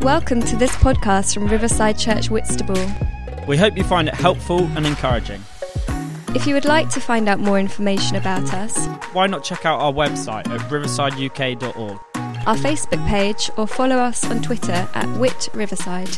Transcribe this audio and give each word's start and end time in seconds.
Welcome 0.00 0.42
to 0.42 0.56
this 0.56 0.70
podcast 0.76 1.34
from 1.34 1.48
Riverside 1.48 1.98
Church 1.98 2.30
Whitstable. 2.30 2.80
We 3.48 3.56
hope 3.56 3.76
you 3.76 3.82
find 3.84 4.06
it 4.08 4.14
helpful 4.14 4.60
and 4.76 4.86
encouraging. 4.86 5.42
If 6.34 6.46
you 6.46 6.54
would 6.54 6.64
like 6.64 6.88
to 6.90 7.00
find 7.00 7.28
out 7.28 7.40
more 7.40 7.58
information 7.58 8.16
about 8.16 8.52
us, 8.54 8.86
Why 9.12 9.26
not 9.26 9.42
check 9.42 9.66
out 9.66 9.80
our 9.80 9.92
website 9.92 10.48
at 10.48 10.60
riversideuk.org? 10.70 11.98
our 12.46 12.56
Facebook 12.56 13.06
page, 13.08 13.50
or 13.58 13.66
follow 13.66 13.96
us 13.96 14.24
on 14.30 14.40
Twitter 14.40 14.88
at 14.94 15.18
Wit 15.18 15.48
Riverside. 15.52 16.08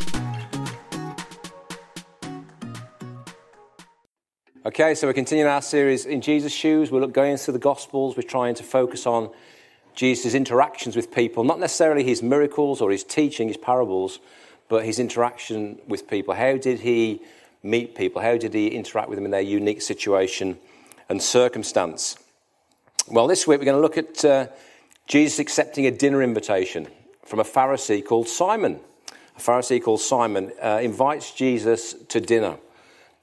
Okay, 4.67 4.95
so 4.95 5.07
we're 5.07 5.13
continuing 5.15 5.51
our 5.51 5.63
series 5.63 6.05
in 6.07 6.21
Jesus' 6.21 6.53
shoes. 6.53 6.93
We're 6.93 7.07
going 7.07 7.37
through 7.39 7.53
the 7.53 7.59
Gospels. 7.59 8.17
We're 8.17 8.23
trying 8.29 8.55
to 8.57 8.63
focus 8.63 9.07
on 9.07 9.31
Jesus' 9.95 10.35
interactions 10.35 10.97
with 10.97 11.13
people, 11.13 11.45
not 11.45 11.59
necessarily 11.59 12.05
his 12.05 12.23
miracles 12.23 12.81
or 12.81 12.91
his 12.91 13.05
teaching, 13.05 13.49
his 13.49 13.57
parables, 13.57 14.19
but 14.69 14.85
his 14.85 14.99
interaction 14.99 15.79
with 15.87 16.09
people. 16.09 16.35
How 16.35 16.57
did 16.57 16.81
he 16.81 17.21
meet 17.63 17.95
people? 17.95 18.23
How 18.23 18.37
did 18.37 18.55
he 18.55 18.69
interact 18.69 19.09
with 19.09 19.17
them 19.17 19.25
in 19.25 19.31
their 19.31 19.41
unique 19.41 19.83
situation 19.83 20.59
and 21.09 21.23
circumstance? 21.23 22.17
Well, 23.09 23.27
this 23.27 23.47
week 23.47 23.59
we're 23.59 23.65
going 23.65 23.77
to 23.77 23.83
look 23.83 23.99
at 23.99 24.25
uh, 24.25 24.47
Jesus 25.07 25.41
accepting 25.41 25.87
a 25.87 25.91
dinner 25.91 26.23
invitation 26.23 26.87
from 27.25 27.41
a 27.41 27.45
Pharisee 27.45 28.05
called 28.05 28.29
Simon. 28.29 28.79
A 29.37 29.41
Pharisee 29.41 29.83
called 29.83 30.01
Simon 30.01 30.53
uh, 30.63 30.79
invites 30.83 31.33
Jesus 31.33 31.95
to 32.09 32.21
dinner. 32.21 32.57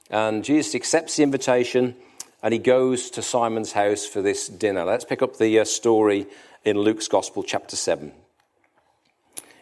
And 0.10 0.44
Jesus 0.44 0.76
accepts 0.76 1.16
the 1.16 1.24
invitation 1.24 1.96
and 2.42 2.54
he 2.54 2.60
goes 2.60 3.10
to 3.12 3.22
Simon's 3.22 3.72
house 3.72 4.06
for 4.06 4.22
this 4.22 4.48
dinner. 4.48 4.86
Let's 4.86 5.06
pick 5.06 5.22
up 5.22 5.38
the 5.38 5.60
uh, 5.60 5.66
story 5.66 6.28
in 6.64 6.78
Luke's 6.78 7.08
Gospel, 7.08 7.44
chapter 7.44 7.76
7. 7.76 8.12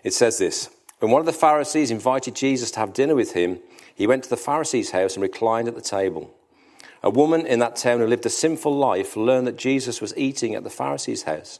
It 0.03 0.13
says 0.13 0.37
this 0.37 0.69
When 0.99 1.11
one 1.11 1.19
of 1.21 1.25
the 1.25 1.33
Pharisees 1.33 1.91
invited 1.91 2.35
Jesus 2.35 2.71
to 2.71 2.79
have 2.79 2.93
dinner 2.93 3.15
with 3.15 3.33
him, 3.33 3.59
he 3.93 4.07
went 4.07 4.23
to 4.23 4.29
the 4.29 4.37
Pharisee's 4.37 4.91
house 4.91 5.15
and 5.15 5.23
reclined 5.23 5.67
at 5.67 5.75
the 5.75 5.81
table. 5.81 6.33
A 7.01 7.09
woman 7.09 7.45
in 7.45 7.59
that 7.59 7.75
town 7.75 7.99
who 7.99 8.07
lived 8.07 8.25
a 8.25 8.29
sinful 8.29 8.75
life 8.75 9.15
learned 9.15 9.47
that 9.47 9.57
Jesus 9.57 10.01
was 10.01 10.15
eating 10.17 10.55
at 10.55 10.63
the 10.63 10.69
Pharisee's 10.69 11.23
house. 11.23 11.59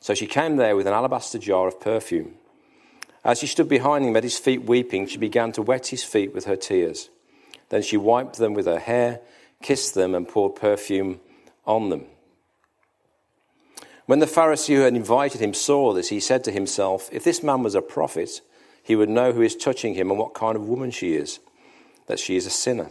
So 0.00 0.14
she 0.14 0.26
came 0.26 0.56
there 0.56 0.74
with 0.74 0.88
an 0.88 0.92
alabaster 0.92 1.38
jar 1.38 1.68
of 1.68 1.80
perfume. 1.80 2.34
As 3.24 3.38
she 3.38 3.46
stood 3.46 3.68
behind 3.68 4.04
him 4.04 4.16
at 4.16 4.24
his 4.24 4.38
feet 4.38 4.64
weeping, 4.64 5.06
she 5.06 5.18
began 5.18 5.52
to 5.52 5.62
wet 5.62 5.86
his 5.88 6.02
feet 6.02 6.34
with 6.34 6.46
her 6.46 6.56
tears. 6.56 7.08
Then 7.68 7.82
she 7.82 7.96
wiped 7.96 8.38
them 8.38 8.52
with 8.52 8.66
her 8.66 8.80
hair, 8.80 9.20
kissed 9.62 9.94
them, 9.94 10.14
and 10.14 10.28
poured 10.28 10.56
perfume 10.56 11.20
on 11.64 11.88
them. 11.88 12.06
When 14.06 14.18
the 14.18 14.26
Pharisee 14.26 14.74
who 14.74 14.82
had 14.82 14.94
invited 14.94 15.40
him 15.40 15.54
saw 15.54 15.92
this, 15.92 16.08
he 16.08 16.20
said 16.20 16.44
to 16.44 16.50
himself, 16.50 17.08
If 17.12 17.24
this 17.24 17.42
man 17.42 17.62
was 17.62 17.74
a 17.74 17.82
prophet, 17.82 18.40
he 18.82 18.96
would 18.96 19.08
know 19.08 19.32
who 19.32 19.42
is 19.42 19.56
touching 19.56 19.94
him 19.94 20.10
and 20.10 20.18
what 20.18 20.34
kind 20.34 20.56
of 20.56 20.68
woman 20.68 20.90
she 20.90 21.14
is, 21.14 21.38
that 22.06 22.18
she 22.18 22.36
is 22.36 22.46
a 22.46 22.50
sinner. 22.50 22.90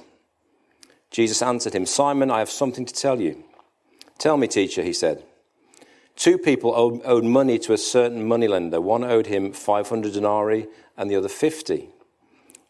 Jesus 1.11 1.41
answered 1.41 1.75
him, 1.75 1.85
Simon, 1.85 2.31
I 2.31 2.39
have 2.39 2.49
something 2.49 2.85
to 2.85 2.93
tell 2.93 3.19
you. 3.19 3.43
Tell 4.17 4.37
me, 4.37 4.47
teacher, 4.47 4.81
he 4.81 4.93
said. 4.93 5.23
Two 6.15 6.37
people 6.37 6.73
owed, 6.75 7.23
money 7.23 7.59
to 7.59 7.73
a 7.73 7.77
certain 7.77 8.27
moneylender. 8.27 8.79
One 8.79 9.03
owed 9.03 9.27
him 9.27 9.51
500 9.51 10.13
denarii 10.13 10.67
and 10.95 11.09
the 11.09 11.15
other 11.15 11.29
50. 11.29 11.89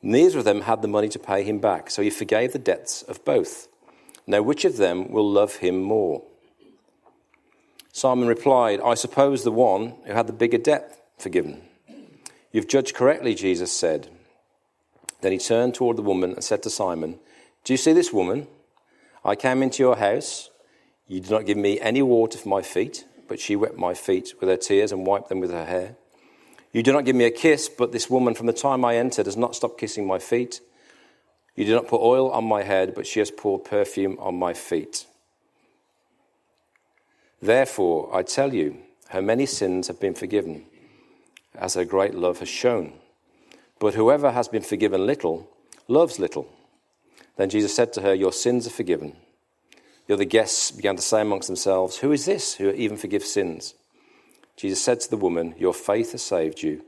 Neither 0.01 0.39
of 0.39 0.45
them 0.45 0.61
had 0.61 0.81
the 0.81 0.87
money 0.87 1.09
to 1.09 1.19
pay 1.19 1.43
him 1.43 1.59
back, 1.59 1.91
so 1.91 2.01
he 2.01 2.09
forgave 2.09 2.53
the 2.53 2.59
debts 2.59 3.03
of 3.03 3.23
both. 3.23 3.67
Now, 4.27 4.41
which 4.41 4.65
of 4.65 4.77
them 4.77 5.11
will 5.11 5.29
love 5.29 5.57
him 5.57 5.81
more? 5.81 6.23
Simon 7.91 8.27
replied, 8.27 8.79
I 8.81 8.93
suppose 8.93 9.43
the 9.43 9.51
one 9.51 9.95
who 10.05 10.13
had 10.13 10.27
the 10.27 10.33
bigger 10.33 10.57
debt 10.57 10.97
forgiven. 11.17 11.61
You've 12.51 12.67
judged 12.67 12.95
correctly, 12.95 13.35
Jesus 13.35 13.71
said. 13.71 14.09
Then 15.21 15.31
he 15.31 15.37
turned 15.37 15.75
toward 15.75 15.97
the 15.97 16.01
woman 16.01 16.33
and 16.33 16.43
said 16.43 16.63
to 16.63 16.69
Simon, 16.69 17.19
Do 17.63 17.73
you 17.73 17.77
see 17.77 17.93
this 17.93 18.11
woman? 18.11 18.47
I 19.23 19.35
came 19.35 19.61
into 19.61 19.83
your 19.83 19.97
house. 19.97 20.49
You 21.07 21.19
did 21.19 21.31
not 21.31 21.45
give 21.45 21.57
me 21.57 21.79
any 21.79 22.01
water 22.01 22.37
for 22.37 22.49
my 22.49 22.61
feet, 22.61 23.05
but 23.27 23.39
she 23.39 23.55
wet 23.55 23.77
my 23.77 23.93
feet 23.93 24.33
with 24.39 24.49
her 24.49 24.57
tears 24.57 24.91
and 24.91 25.05
wiped 25.05 25.29
them 25.29 25.39
with 25.39 25.51
her 25.51 25.65
hair. 25.65 25.95
You 26.73 26.83
do 26.83 26.93
not 26.93 27.05
give 27.05 27.15
me 27.15 27.25
a 27.25 27.31
kiss, 27.31 27.69
but 27.69 27.91
this 27.91 28.09
woman 28.09 28.33
from 28.33 28.47
the 28.47 28.53
time 28.53 28.85
I 28.85 28.95
entered 28.95 29.25
has 29.25 29.37
not 29.37 29.55
stopped 29.55 29.79
kissing 29.79 30.07
my 30.07 30.19
feet. 30.19 30.61
You 31.55 31.65
do 31.65 31.75
not 31.75 31.87
put 31.87 32.01
oil 32.01 32.31
on 32.31 32.45
my 32.45 32.63
head, 32.63 32.95
but 32.95 33.05
she 33.05 33.19
has 33.19 33.31
poured 33.31 33.65
perfume 33.65 34.17
on 34.19 34.35
my 34.35 34.53
feet. 34.53 35.05
Therefore, 37.41 38.15
I 38.15 38.23
tell 38.23 38.53
you, 38.53 38.77
her 39.09 39.21
many 39.21 39.45
sins 39.45 39.87
have 39.87 39.99
been 39.99 40.13
forgiven, 40.13 40.65
as 41.55 41.73
her 41.73 41.85
great 41.85 42.15
love 42.15 42.39
has 42.39 42.49
shown. 42.49 42.93
But 43.79 43.95
whoever 43.95 44.31
has 44.31 44.47
been 44.47 44.61
forgiven 44.61 45.05
little 45.05 45.49
loves 45.87 46.19
little. 46.19 46.47
Then 47.35 47.49
Jesus 47.49 47.75
said 47.75 47.91
to 47.93 48.01
her, 48.01 48.13
Your 48.13 48.31
sins 48.31 48.67
are 48.67 48.71
forgiven. 48.71 49.15
The 50.07 50.13
other 50.13 50.25
guests 50.25 50.71
began 50.71 50.95
to 50.95 51.01
say 51.01 51.21
amongst 51.21 51.47
themselves, 51.47 51.97
Who 51.97 52.11
is 52.11 52.25
this 52.25 52.55
who 52.55 52.69
even 52.71 52.97
forgives 52.97 53.31
sins? 53.31 53.73
Jesus 54.55 54.81
said 54.81 54.99
to 55.01 55.09
the 55.09 55.17
woman, 55.17 55.55
Your 55.57 55.73
faith 55.73 56.11
has 56.11 56.21
saved 56.21 56.61
you. 56.61 56.83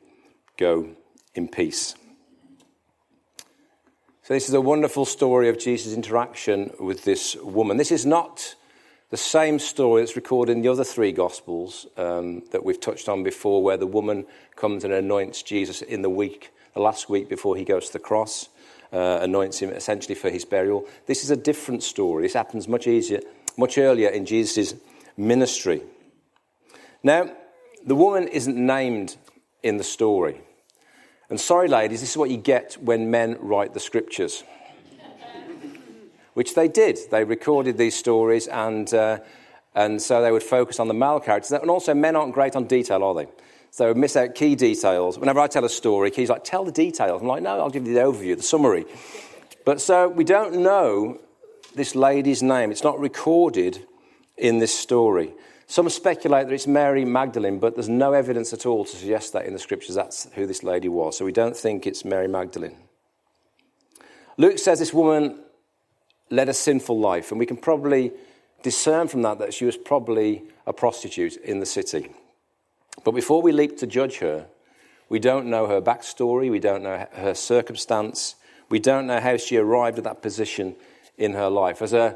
Go 0.58 0.90
in 1.34 1.48
peace. 1.48 1.96
So, 4.26 4.34
this 4.34 4.48
is 4.48 4.56
a 4.56 4.62
wonderful 4.62 5.04
story 5.04 5.50
of 5.50 5.60
Jesus' 5.60 5.94
interaction 5.94 6.72
with 6.80 7.04
this 7.04 7.36
woman. 7.36 7.76
This 7.76 7.92
is 7.92 8.06
not 8.06 8.56
the 9.10 9.18
same 9.18 9.60
story 9.60 10.02
that's 10.02 10.16
recorded 10.16 10.54
in 10.54 10.62
the 10.62 10.70
other 10.70 10.86
three 10.86 11.12
Gospels 11.12 11.88
um, 11.98 12.42
that 12.54 12.64
we've 12.64 12.80
touched 12.80 13.10
on 13.10 13.24
before, 13.24 13.62
where 13.62 13.76
the 13.76 13.86
woman 13.86 14.26
comes 14.56 14.86
and 14.86 14.94
anoints 14.94 15.44
Jesus 15.44 15.82
in 15.82 16.04
the 16.04 16.10
week, 16.10 16.54
the 16.74 16.80
last 16.80 17.10
week 17.10 17.28
before 17.28 17.58
he 17.58 17.66
goes 17.66 17.88
to 17.88 17.94
the 17.94 18.00
cross, 18.00 18.48
uh, 18.94 19.20
anoints 19.22 19.60
him 19.60 19.72
essentially 19.72 20.16
for 20.16 20.30
his 20.30 20.46
burial. 20.46 20.88
This 21.06 21.26
is 21.26 21.30
a 21.30 21.36
different 21.36 21.84
story. 21.84 22.24
This 22.24 22.32
happens 22.32 22.66
much 22.66 22.88
easier, 22.88 23.20
much 23.58 23.78
earlier 23.78 24.08
in 24.08 24.26
Jesus' 24.26 24.74
ministry. 25.18 25.82
Now, 27.04 27.30
the 27.86 27.96
woman 27.96 28.30
isn't 28.30 28.56
named 28.56 29.18
in 29.64 29.76
the 29.76 29.84
story. 29.84 30.40
And 31.34 31.42
sorry, 31.42 31.68
ladies, 31.68 32.02
this 32.02 32.12
is 32.12 32.18
what 32.18 32.30
you 32.30 32.38
get 32.38 32.78
when 32.80 33.10
men 33.10 33.38
write 33.40 33.74
the 33.74 33.80
scriptures. 33.80 34.44
Which 36.36 36.54
they 36.54 36.68
did. 36.68 37.00
They 37.10 37.24
recorded 37.24 37.76
these 37.76 37.96
stories, 37.96 38.46
and, 38.46 38.94
uh, 38.94 39.18
and 39.74 40.00
so 40.00 40.22
they 40.22 40.32
would 40.32 40.44
focus 40.44 40.80
on 40.80 40.88
the 40.88 40.94
male 40.94 41.20
characters. 41.20 41.52
And 41.52 41.72
also, 41.72 41.96
men 41.96 42.16
aren't 42.16 42.36
great 42.36 42.56
on 42.56 42.66
detail, 42.66 43.04
are 43.04 43.16
they? 43.16 43.26
So 43.72 43.96
miss 43.96 44.16
out 44.16 44.36
key 44.36 44.54
details. 44.54 45.18
Whenever 45.18 45.40
I 45.40 45.48
tell 45.48 45.66
a 45.66 45.70
story, 45.70 46.12
Key's 46.12 46.30
like, 46.30 46.44
tell 46.44 46.66
the 46.66 46.72
details. 46.72 47.20
I'm 47.20 47.28
like, 47.28 47.42
no, 47.42 47.60
I'll 47.60 47.72
give 47.72 47.88
you 47.88 47.96
the 47.96 48.02
overview, 48.02 48.38
the 48.38 48.44
summary. 48.44 48.86
But 49.66 49.82
so 49.82 50.10
we 50.10 50.24
don't 50.24 50.58
know 50.58 51.20
this 51.74 51.96
lady's 51.96 52.44
name. 52.44 52.70
It's 52.70 52.84
not 52.84 53.00
recorded 53.00 53.88
in 54.38 54.60
this 54.60 54.78
story. 54.78 55.34
Some 55.74 55.90
speculate 55.90 56.46
that 56.46 56.54
it's 56.54 56.68
Mary 56.68 57.04
Magdalene, 57.04 57.58
but 57.58 57.74
there's 57.74 57.90
no 57.90 58.14
evidence 58.14 58.54
at 58.54 58.68
all 58.68 58.86
to 58.86 58.96
suggest 58.96 59.34
that 59.34 59.48
in 59.48 59.54
the 59.54 59.60
scriptures 59.60 59.96
that's 59.96 60.32
who 60.34 60.46
this 60.46 60.62
lady 60.62 60.88
was. 60.88 61.18
So 61.18 61.26
we 61.26 61.32
don't 61.32 61.58
think 61.58 61.88
it's 61.88 62.06
Mary 62.06 62.28
Magdalene. 62.28 62.78
Luke 64.38 64.60
says 64.60 64.78
this 64.78 64.94
woman 64.94 65.40
led 66.30 66.48
a 66.48 66.54
sinful 66.54 67.00
life, 67.00 67.32
and 67.32 67.40
we 67.40 67.48
can 67.48 67.58
probably 67.58 68.12
discern 68.62 69.08
from 69.08 69.24
that 69.24 69.40
that 69.40 69.56
she 69.56 69.66
was 69.66 69.76
probably 69.76 70.44
a 70.68 70.74
prostitute 70.74 71.38
in 71.38 71.60
the 71.60 71.66
city. 71.66 72.12
But 73.04 73.14
before 73.14 73.42
we 73.42 73.52
leap 73.52 73.80
to 73.80 73.88
judge 73.88 74.20
her, 74.20 74.46
we 75.10 75.18
don't 75.18 75.48
know 75.48 75.66
her 75.66 75.82
backstory, 75.82 76.52
we 76.52 76.60
don't 76.60 76.84
know 76.84 77.08
her 77.14 77.34
circumstance, 77.34 78.36
we 78.70 78.78
don't 78.78 79.08
know 79.08 79.20
how 79.20 79.38
she 79.38 79.58
arrived 79.58 79.98
at 79.98 80.04
that 80.04 80.22
position 80.22 80.76
in 81.18 81.34
her 81.34 81.50
life. 81.50 81.82
As 81.82 81.94
a 81.94 82.16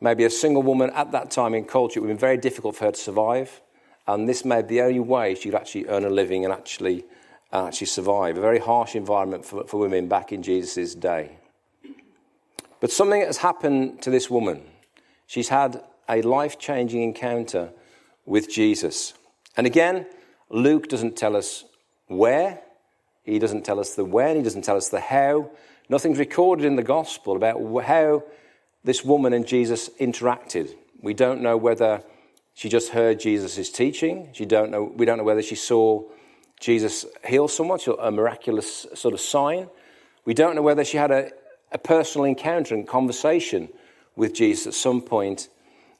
maybe 0.00 0.24
a 0.24 0.30
single 0.30 0.62
woman 0.62 0.90
at 0.90 1.12
that 1.12 1.30
time 1.30 1.54
in 1.54 1.64
culture, 1.64 1.98
it 1.98 2.02
would 2.02 2.10
have 2.10 2.18
been 2.18 2.20
very 2.20 2.36
difficult 2.36 2.76
for 2.76 2.84
her 2.86 2.92
to 2.92 3.00
survive. 3.00 3.60
And 4.06 4.28
this 4.28 4.44
made 4.44 4.68
the 4.68 4.82
only 4.82 5.00
way 5.00 5.34
she 5.34 5.50
could 5.50 5.54
actually 5.54 5.86
earn 5.88 6.04
a 6.04 6.10
living 6.10 6.44
and 6.44 6.52
actually, 6.52 7.04
uh, 7.52 7.66
actually 7.66 7.88
survive. 7.88 8.38
A 8.38 8.40
very 8.40 8.60
harsh 8.60 8.94
environment 8.94 9.44
for, 9.44 9.64
for 9.64 9.78
women 9.78 10.08
back 10.08 10.32
in 10.32 10.42
Jesus' 10.42 10.94
day. 10.94 11.38
But 12.80 12.92
something 12.92 13.20
has 13.22 13.38
happened 13.38 14.02
to 14.02 14.10
this 14.10 14.30
woman. 14.30 14.62
She's 15.26 15.48
had 15.48 15.82
a 16.08 16.22
life 16.22 16.58
changing 16.58 17.02
encounter 17.02 17.70
with 18.24 18.50
Jesus. 18.50 19.14
And 19.56 19.66
again, 19.66 20.06
Luke 20.50 20.88
doesn't 20.88 21.16
tell 21.16 21.34
us 21.34 21.64
where, 22.06 22.60
he 23.24 23.38
doesn't 23.38 23.64
tell 23.64 23.80
us 23.80 23.94
the 23.94 24.04
when, 24.04 24.36
he 24.36 24.42
doesn't 24.42 24.62
tell 24.62 24.76
us 24.76 24.88
the 24.88 25.00
how. 25.00 25.50
Nothing's 25.88 26.18
recorded 26.18 26.64
in 26.64 26.76
the 26.76 26.82
gospel 26.82 27.36
about 27.36 27.58
how 27.84 28.24
this 28.86 29.04
woman 29.04 29.32
and 29.32 29.46
Jesus 29.46 29.90
interacted. 30.00 30.72
We 31.02 31.12
don't 31.12 31.42
know 31.42 31.56
whether 31.56 32.04
she 32.54 32.68
just 32.68 32.90
heard 32.90 33.18
Jesus' 33.18 33.68
teaching. 33.68 34.28
She 34.32 34.46
don't 34.46 34.70
know, 34.70 34.84
we 34.84 35.04
don't 35.04 35.18
know 35.18 35.24
whether 35.24 35.42
she 35.42 35.56
saw 35.56 36.04
Jesus 36.60 37.04
heal 37.26 37.48
someone, 37.48 37.80
a 37.98 38.12
miraculous 38.12 38.86
sort 38.94 39.12
of 39.12 39.20
sign. 39.20 39.68
We 40.24 40.34
don't 40.34 40.54
know 40.54 40.62
whether 40.62 40.84
she 40.84 40.98
had 40.98 41.10
a, 41.10 41.32
a 41.72 41.78
personal 41.78 42.26
encounter 42.26 42.76
and 42.76 42.86
conversation 42.86 43.70
with 44.14 44.32
Jesus 44.32 44.68
at 44.68 44.74
some 44.74 45.02
point 45.02 45.48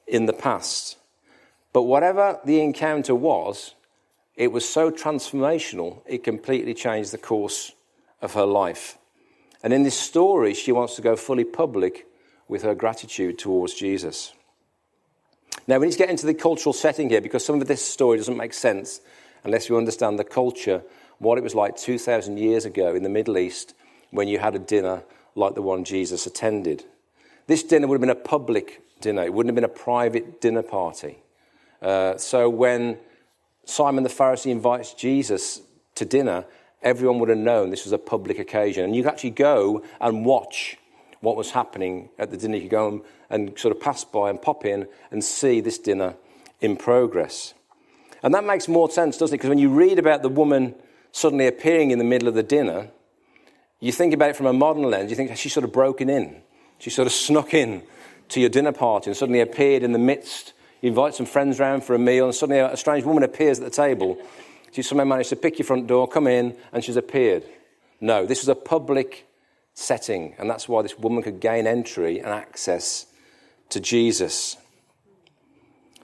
in 0.07 0.27
the 0.27 0.33
past. 0.33 0.97
But 1.73 1.83
whatever 1.83 2.39
the 2.45 2.61
encounter 2.61 3.17
was, 3.17 3.75
it 4.37 4.53
was 4.53 4.67
so 4.67 4.93
transformational, 4.93 6.03
it 6.07 6.23
completely 6.23 6.73
changed 6.73 7.11
the 7.11 7.19
course 7.19 7.73
of 8.23 8.35
her 8.35 8.47
life. 8.47 8.97
And 9.65 9.73
in 9.73 9.83
this 9.83 9.99
story, 9.99 10.55
she 10.55 10.71
wants 10.71 10.95
to 10.97 11.03
go 11.03 11.17
fully 11.17 11.45
public 11.45 12.07
with 12.49 12.63
her 12.63 12.75
gratitude 12.75 13.39
towards 13.39 13.75
Jesus. 13.75 14.33
Now, 15.67 15.79
we 15.79 15.87
need 15.87 15.93
to 15.93 15.99
get 15.99 16.11
into 16.11 16.27
the 16.27 16.35
cultural 16.35 16.73
setting 16.73 17.09
here 17.09 17.21
because 17.21 17.45
some 17.45 17.61
of 17.61 17.67
this 17.67 17.85
story 17.85 18.19
doesn't 18.19 18.37
make 18.37 18.55
sense 18.55 19.01
unless 19.43 19.69
you 19.69 19.77
understand 19.77 20.19
the 20.19 20.25
culture, 20.25 20.83
what 21.19 21.39
it 21.39 21.45
was 21.45 21.55
like 21.55 21.77
2,000 21.77 22.39
years 22.39 22.65
ago 22.65 22.95
in 22.95 23.03
the 23.03 23.09
Middle 23.09 23.39
East 23.39 23.75
when 24.11 24.29
you 24.29 24.39
had 24.39 24.55
a 24.55 24.59
dinner 24.59 25.03
like 25.35 25.55
the 25.55 25.63
one 25.63 25.85
Jesus 25.85 26.27
attended. 26.27 26.85
This 27.47 27.63
dinner 27.63 27.87
would 27.87 27.97
have 27.97 28.01
been 28.01 28.11
a 28.11 28.15
public 28.15 28.83
dinner, 29.01 29.23
it 29.23 29.33
wouldn't 29.33 29.51
have 29.51 29.55
been 29.55 29.65
a 29.65 29.69
private 29.69 30.41
dinner 30.41 30.63
party. 30.63 31.19
Uh, 31.83 32.17
so 32.17 32.49
when 32.49 32.99
Simon 33.65 34.05
the 34.05 34.11
Pharisee 34.11 34.51
invites 34.51 34.95
Jesus 34.95 35.61
to 35.97 36.05
dinner, 36.05 36.45
everyone 36.83 37.19
would 37.19 37.29
have 37.29 37.39
known 37.39 37.71
this 37.71 37.85
was 37.85 37.93
a 37.93 37.99
public 37.99 38.39
occasion. 38.39 38.85
And 38.85 38.97
you 38.97 39.03
could 39.03 39.13
actually 39.13 39.31
go 39.31 39.83
and 40.01 40.25
watch 40.25 40.79
what 41.27 41.37
was 41.37 41.51
happening 41.51 42.09
at 42.21 42.31
the 42.31 42.37
dinner. 42.37 42.55
You 42.55 42.63
could 42.63 42.71
go 42.71 42.89
and, 42.89 43.03
and 43.31 43.59
sort 43.59 43.75
of 43.75 43.83
pass 43.83 44.05
by 44.05 44.31
and 44.31 44.41
pop 44.41 44.65
in 44.65 44.87
and 45.11 45.25
see 45.25 45.61
this 45.61 45.77
dinner 45.77 46.15
in 46.61 46.77
progress. 46.77 47.53
And 48.23 48.33
that 48.33 48.45
makes 48.45 48.69
more 48.69 48.89
sense, 48.89 49.19
doesn't 49.19 49.35
it? 49.35 49.39
Because 49.39 49.49
when 49.49 49.59
you 49.59 49.71
read 49.71 49.99
about 49.99 50.23
the 50.23 50.29
woman 50.29 50.77
suddenly 51.11 51.49
appearing 51.49 51.91
in 51.91 51.99
the 51.99 52.05
middle 52.05 52.29
of 52.29 52.35
the 52.35 52.45
dinner, 52.45 52.91
you 53.81 53.91
think 53.91 54.15
about 54.15 54.31
it 54.31 54.37
from 54.37 54.47
a 54.47 54.53
modern 54.53 54.85
lens, 54.85 55.11
you 55.11 55.17
think 55.17 55.37
she's 55.37 55.53
sort 55.53 55.65
of 55.65 55.73
broken 55.73 56.09
in. 56.09 56.43
She 56.79 56.91
sort 56.91 57.07
of 57.07 57.13
snuck 57.13 57.55
in 57.55 57.83
to 58.29 58.41
your 58.41 58.49
dinner 58.49 58.71
party 58.71 59.11
and 59.11 59.17
suddenly 59.17 59.41
appeared 59.41 59.83
in 59.83 59.91
the 59.91 59.99
midst. 59.99 60.53
You 60.81 60.91
invite 60.91 61.17
some 61.17 61.27
friends 61.27 61.59
round 61.59 61.83
for 61.83 61.97
a 61.97 61.99
meal, 61.99 62.27
and 62.27 62.35
suddenly 62.37 62.61
a 62.61 62.77
strange 62.77 63.05
woman 63.05 63.25
appears 63.25 63.59
at 63.59 63.65
the 63.65 63.71
table. 63.71 64.17
She 64.71 64.83
somehow 64.83 65.05
managed 65.05 65.31
to 65.31 65.37
pick 65.37 65.59
your 65.59 65.67
front 65.67 65.89
door, 65.89 66.07
come 66.07 66.29
in, 66.29 66.57
and 66.73 66.85
she's 66.85 66.97
appeared. 66.97 67.43
No, 68.01 68.27
this 68.27 68.43
was 68.43 68.49
a 68.49 68.55
public 68.55 69.27
setting, 69.77 70.35
and 70.39 70.49
that's 70.49 70.69
why 70.69 70.83
this 70.83 70.99
woman 70.99 71.23
could 71.23 71.39
gain 71.39 71.67
entry 71.67 72.19
and 72.19 72.29
access 72.29 73.07
to 73.69 73.79
Jesus. 73.79 74.57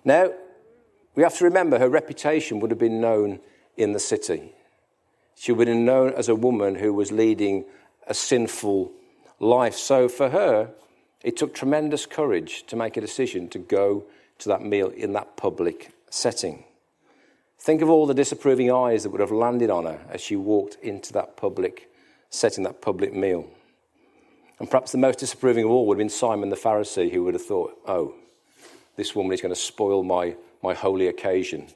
Now, 0.04 0.30
we 1.14 1.22
have 1.22 1.36
to 1.38 1.44
remember 1.44 1.78
her 1.78 1.88
reputation 1.88 2.60
would 2.60 2.70
have 2.70 2.78
been 2.78 3.00
known 3.00 3.40
in 3.76 3.92
the 3.92 3.98
city. 3.98 4.52
She 5.34 5.52
would 5.52 5.66
have 5.66 5.76
been 5.76 5.86
known 5.86 6.12
as 6.12 6.28
a 6.28 6.34
woman 6.34 6.74
who 6.74 6.92
was 6.92 7.10
leading 7.10 7.64
a 8.06 8.14
sinful 8.14 8.92
life. 9.40 9.74
So 9.74 10.08
for 10.08 10.28
her, 10.28 10.70
it 11.22 11.36
took 11.36 11.54
tremendous 11.54 12.04
courage 12.04 12.66
to 12.66 12.76
make 12.76 12.96
a 12.96 13.00
decision 13.00 13.48
to 13.50 13.58
go 13.58 14.04
to 14.38 14.48
that 14.50 14.62
meal 14.62 14.88
in 14.88 15.14
that 15.14 15.36
public 15.36 15.92
setting. 16.10 16.64
Think 17.58 17.80
of 17.80 17.88
all 17.88 18.06
the 18.06 18.14
disapproving 18.14 18.70
eyes 18.70 19.04
that 19.04 19.10
would 19.10 19.20
have 19.20 19.30
landed 19.30 19.70
on 19.70 19.86
her 19.86 20.00
as 20.10 20.20
she 20.20 20.36
walked 20.36 20.76
into 20.82 21.12
that 21.14 21.36
public 21.36 21.90
setting, 22.28 22.64
that 22.64 22.82
public 22.82 23.14
meal. 23.14 23.48
And 24.62 24.70
perhaps 24.70 24.92
the 24.92 24.98
most 24.98 25.18
disapproving 25.18 25.64
of 25.64 25.70
all 25.70 25.88
would 25.88 25.96
have 25.96 25.98
been 25.98 26.08
Simon 26.08 26.48
the 26.48 26.54
Pharisee, 26.54 27.10
who 27.10 27.24
would 27.24 27.34
have 27.34 27.44
thought, 27.44 27.76
oh, 27.84 28.14
this 28.94 29.12
woman 29.12 29.32
is 29.32 29.40
going 29.40 29.52
to 29.52 29.60
spoil 29.60 30.04
my, 30.04 30.36
my 30.62 30.72
holy 30.72 31.08
occasion 31.08 31.66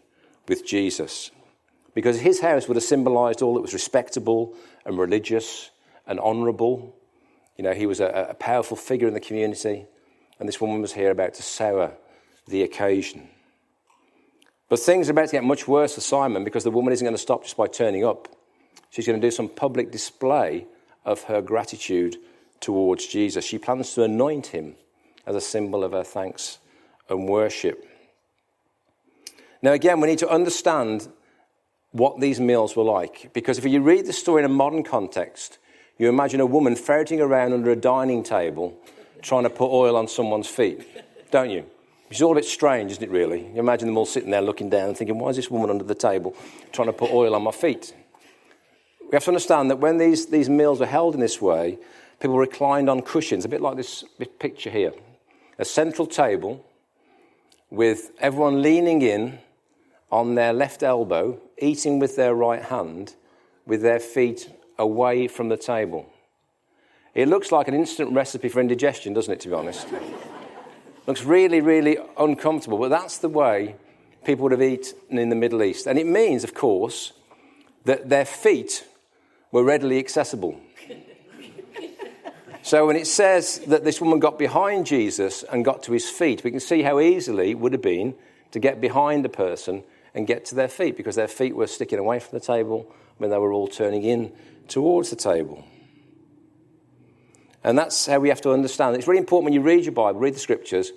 with 0.47 0.65
Jesus. 0.65 1.33
Because 1.95 2.21
his 2.21 2.39
house 2.39 2.69
would 2.69 2.77
have 2.77 2.85
symbolized 2.85 3.43
all 3.43 3.55
that 3.55 3.61
was 3.61 3.73
respectable 3.73 4.55
and 4.85 4.97
religious 4.97 5.73
and 6.07 6.21
honorable. 6.21 6.95
You 7.57 7.65
know, 7.65 7.73
he 7.73 7.87
was 7.87 7.99
a, 7.99 8.29
a 8.31 8.35
powerful 8.35 8.77
figure 8.77 9.09
in 9.09 9.15
the 9.15 9.21
community, 9.21 9.85
and 10.39 10.49
this 10.49 10.61
woman 10.61 10.81
was 10.81 10.93
here 10.93 11.11
about 11.11 11.35
to 11.35 11.43
sour 11.43 11.91
the 12.47 12.63
occasion. 12.63 13.29
But 14.69 14.79
things 14.79 15.09
are 15.09 15.13
about 15.13 15.27
to 15.27 15.33
get 15.33 15.43
much 15.43 15.67
worse 15.67 15.97
for 15.97 16.03
Simon 16.03 16.45
because 16.45 16.63
the 16.63 16.71
woman 16.71 16.93
isn't 16.93 17.05
going 17.05 17.17
to 17.17 17.21
stop 17.21 17.43
just 17.43 17.57
by 17.57 17.67
turning 17.67 18.05
up. 18.05 18.29
She's 18.91 19.09
going 19.09 19.21
to 19.21 19.27
do 19.27 19.33
some 19.33 19.49
public 19.49 19.91
display 19.91 20.69
of 21.05 21.25
her 21.25 21.43
gratitude 21.43 22.19
towards 22.61 23.07
Jesus. 23.07 23.45
She 23.45 23.59
plans 23.59 23.95
to 23.95 24.03
anoint 24.03 24.49
him 24.49 24.77
as 25.27 25.35
a 25.35 25.41
symbol 25.41 25.85
of 25.85 25.93
her 25.93 26.05
thanks 26.05 26.59
and 27.09 27.29
worship. 27.29 27.87
Now, 29.63 29.73
again, 29.73 30.01
we 30.01 30.09
need 30.09 30.19
to 30.19 30.29
understand 30.29 31.09
what 31.93 32.21
these 32.21 32.41
meals 32.41 32.77
were 32.77 32.85
like. 32.85 33.31
Because 33.33 33.59
if 33.59 33.65
you 33.65 33.81
read 33.81 34.07
the 34.07 34.13
story 34.13 34.43
in 34.43 34.51
a 34.51 34.53
modern 34.53 34.83
context, 34.83 35.59
you 35.99 36.09
imagine 36.09 36.41
a 36.41 36.47
woman 36.47 36.77
ferreting 36.77 37.21
around 37.21 37.53
under 37.53 37.71
a 37.71 37.77
dining 37.77 38.23
table 38.23 38.77
trying 39.23 39.45
to 39.45 39.51
put 39.51 39.71
oil 39.71 39.97
on 39.97 40.07
someone's 40.07 40.47
feet, 40.47 40.87
don't 41.31 41.51
you? 41.51 41.65
It's 42.11 42.23
all 42.23 42.33
a 42.33 42.37
bit 42.37 42.45
strange, 42.45 42.93
isn't 42.93 43.03
it, 43.03 43.11
really? 43.11 43.47
You 43.47 43.59
imagine 43.59 43.89
them 43.89 43.97
all 43.97 44.07
sitting 44.07 44.31
there 44.31 44.43
looking 44.43 44.71
down 44.71 44.89
and 44.89 44.97
thinking, 44.97 45.19
why 45.19 45.31
is 45.31 45.37
this 45.37 45.51
woman 45.51 45.71
under 45.71 45.85
the 45.85 45.95
table 45.95 46.37
trying 46.71 46.87
to 46.87 46.93
put 46.93 47.11
oil 47.11 47.35
on 47.35 47.43
my 47.43 47.51
feet? 47.51 47.95
We 49.01 49.11
have 49.13 49.25
to 49.25 49.31
understand 49.31 49.71
that 49.71 49.79
when 49.79 49.99
these, 49.99 50.27
these 50.27 50.49
meals 50.49 50.81
were 50.81 50.87
held 50.87 51.15
in 51.15 51.21
this 51.21 51.41
way, 51.41 51.79
people 52.21 52.39
reclined 52.39 52.89
on 52.89 53.03
cushions, 53.03 53.45
a 53.45 53.49
bit 53.49 53.61
like 53.61 53.77
this 53.77 54.05
picture 54.39 54.71
here. 54.71 54.93
A 55.59 55.65
central 55.65 56.07
table 56.07 56.65
with 57.71 58.13
everyone 58.21 58.63
leaning 58.63 59.03
in 59.03 59.39
on 60.11 60.35
their 60.35 60.53
left 60.53 60.83
elbow, 60.83 61.41
eating 61.59 61.99
with 61.99 62.17
their 62.17 62.35
right 62.35 62.63
hand, 62.63 63.15
with 63.67 63.83
their 63.83 63.99
feet 63.99 64.51
away 64.79 65.27
from 65.27 65.49
the 65.49 65.57
table. 65.57 66.07
It 67.15 67.29
looks 67.29 67.51
like 67.51 67.67
an 67.67 67.75
instant 67.75 68.13
recipe 68.13 68.49
for 68.49 68.61
indigestion, 68.61 69.15
doesn't 69.15 69.33
it, 69.33 69.41
to 69.41 69.49
be 69.49 69.55
honest? 69.55 69.89
looks 71.07 71.25
really, 71.25 71.61
really 71.61 71.99
uncomfortable, 72.19 72.79
but 72.79 72.91
that's 72.91 73.19
the 73.19 73.29
way 73.29 73.77
people 74.25 74.43
would 74.43 74.53
have 74.53 74.63
eaten 74.63 75.19
in 75.19 75.29
the 75.29 75.37
Middle 75.37 75.63
East. 75.63 75.87
And 75.87 75.99
it 75.99 76.07
means, 76.07 76.45
of 76.45 76.53
course, 76.53 77.13
that 77.85 78.09
their 78.09 78.25
feet 78.25 78.85
were 79.53 79.63
readily 79.63 79.99
accessible. 79.99 80.61
So 82.67 82.89
when 82.89 82.97
it 82.97 83.07
says 83.07 83.61
that 83.69 83.85
this 83.85 84.01
woman 84.01 84.19
got 84.19 84.41
behind 84.41 84.87
Jesus 84.87 85.45
and 85.45 85.65
got 85.65 85.85
to 85.85 85.93
his 85.93 86.11
feet, 86.11 86.43
we 86.43 86.51
can 86.51 86.59
see 86.59 86.83
how 86.83 86.99
easily 86.99 87.53
it 87.53 87.61
would 87.61 87.71
have 87.71 87.81
been 87.81 88.17
to 88.51 88.59
get 88.59 88.81
behind 88.81 89.25
a 89.25 89.29
person 89.29 89.85
and 90.17 90.27
get 90.27 90.47
to 90.47 90.57
their 90.57 90.67
feet 90.67 90.97
because 90.97 91.15
their 91.15 91.29
feet 91.29 91.55
were 91.55 91.69
sticking 91.69 92.01
away 92.01 92.19
from 92.19 92.37
the 92.37 92.45
table 92.45 92.93
when 93.19 93.31
they 93.31 93.39
were 93.39 93.53
all 93.53 93.69
turning 93.69 94.03
in 94.03 94.33
towards 94.67 95.11
the 95.11 95.17
table. 95.17 95.65
And 97.63 97.79
that's 97.79 98.07
how 98.07 98.19
we 98.19 98.31
have 98.31 98.41
to 98.41 98.51
understand. 98.51 98.97
It's 98.97 99.07
really 99.07 99.21
important 99.21 99.45
when 99.45 99.53
you 99.53 99.61
read 99.61 99.85
your 99.85 99.93
Bible, 99.93 100.19
read 100.19 100.35
the 100.35 100.41
scriptures. 100.41 100.91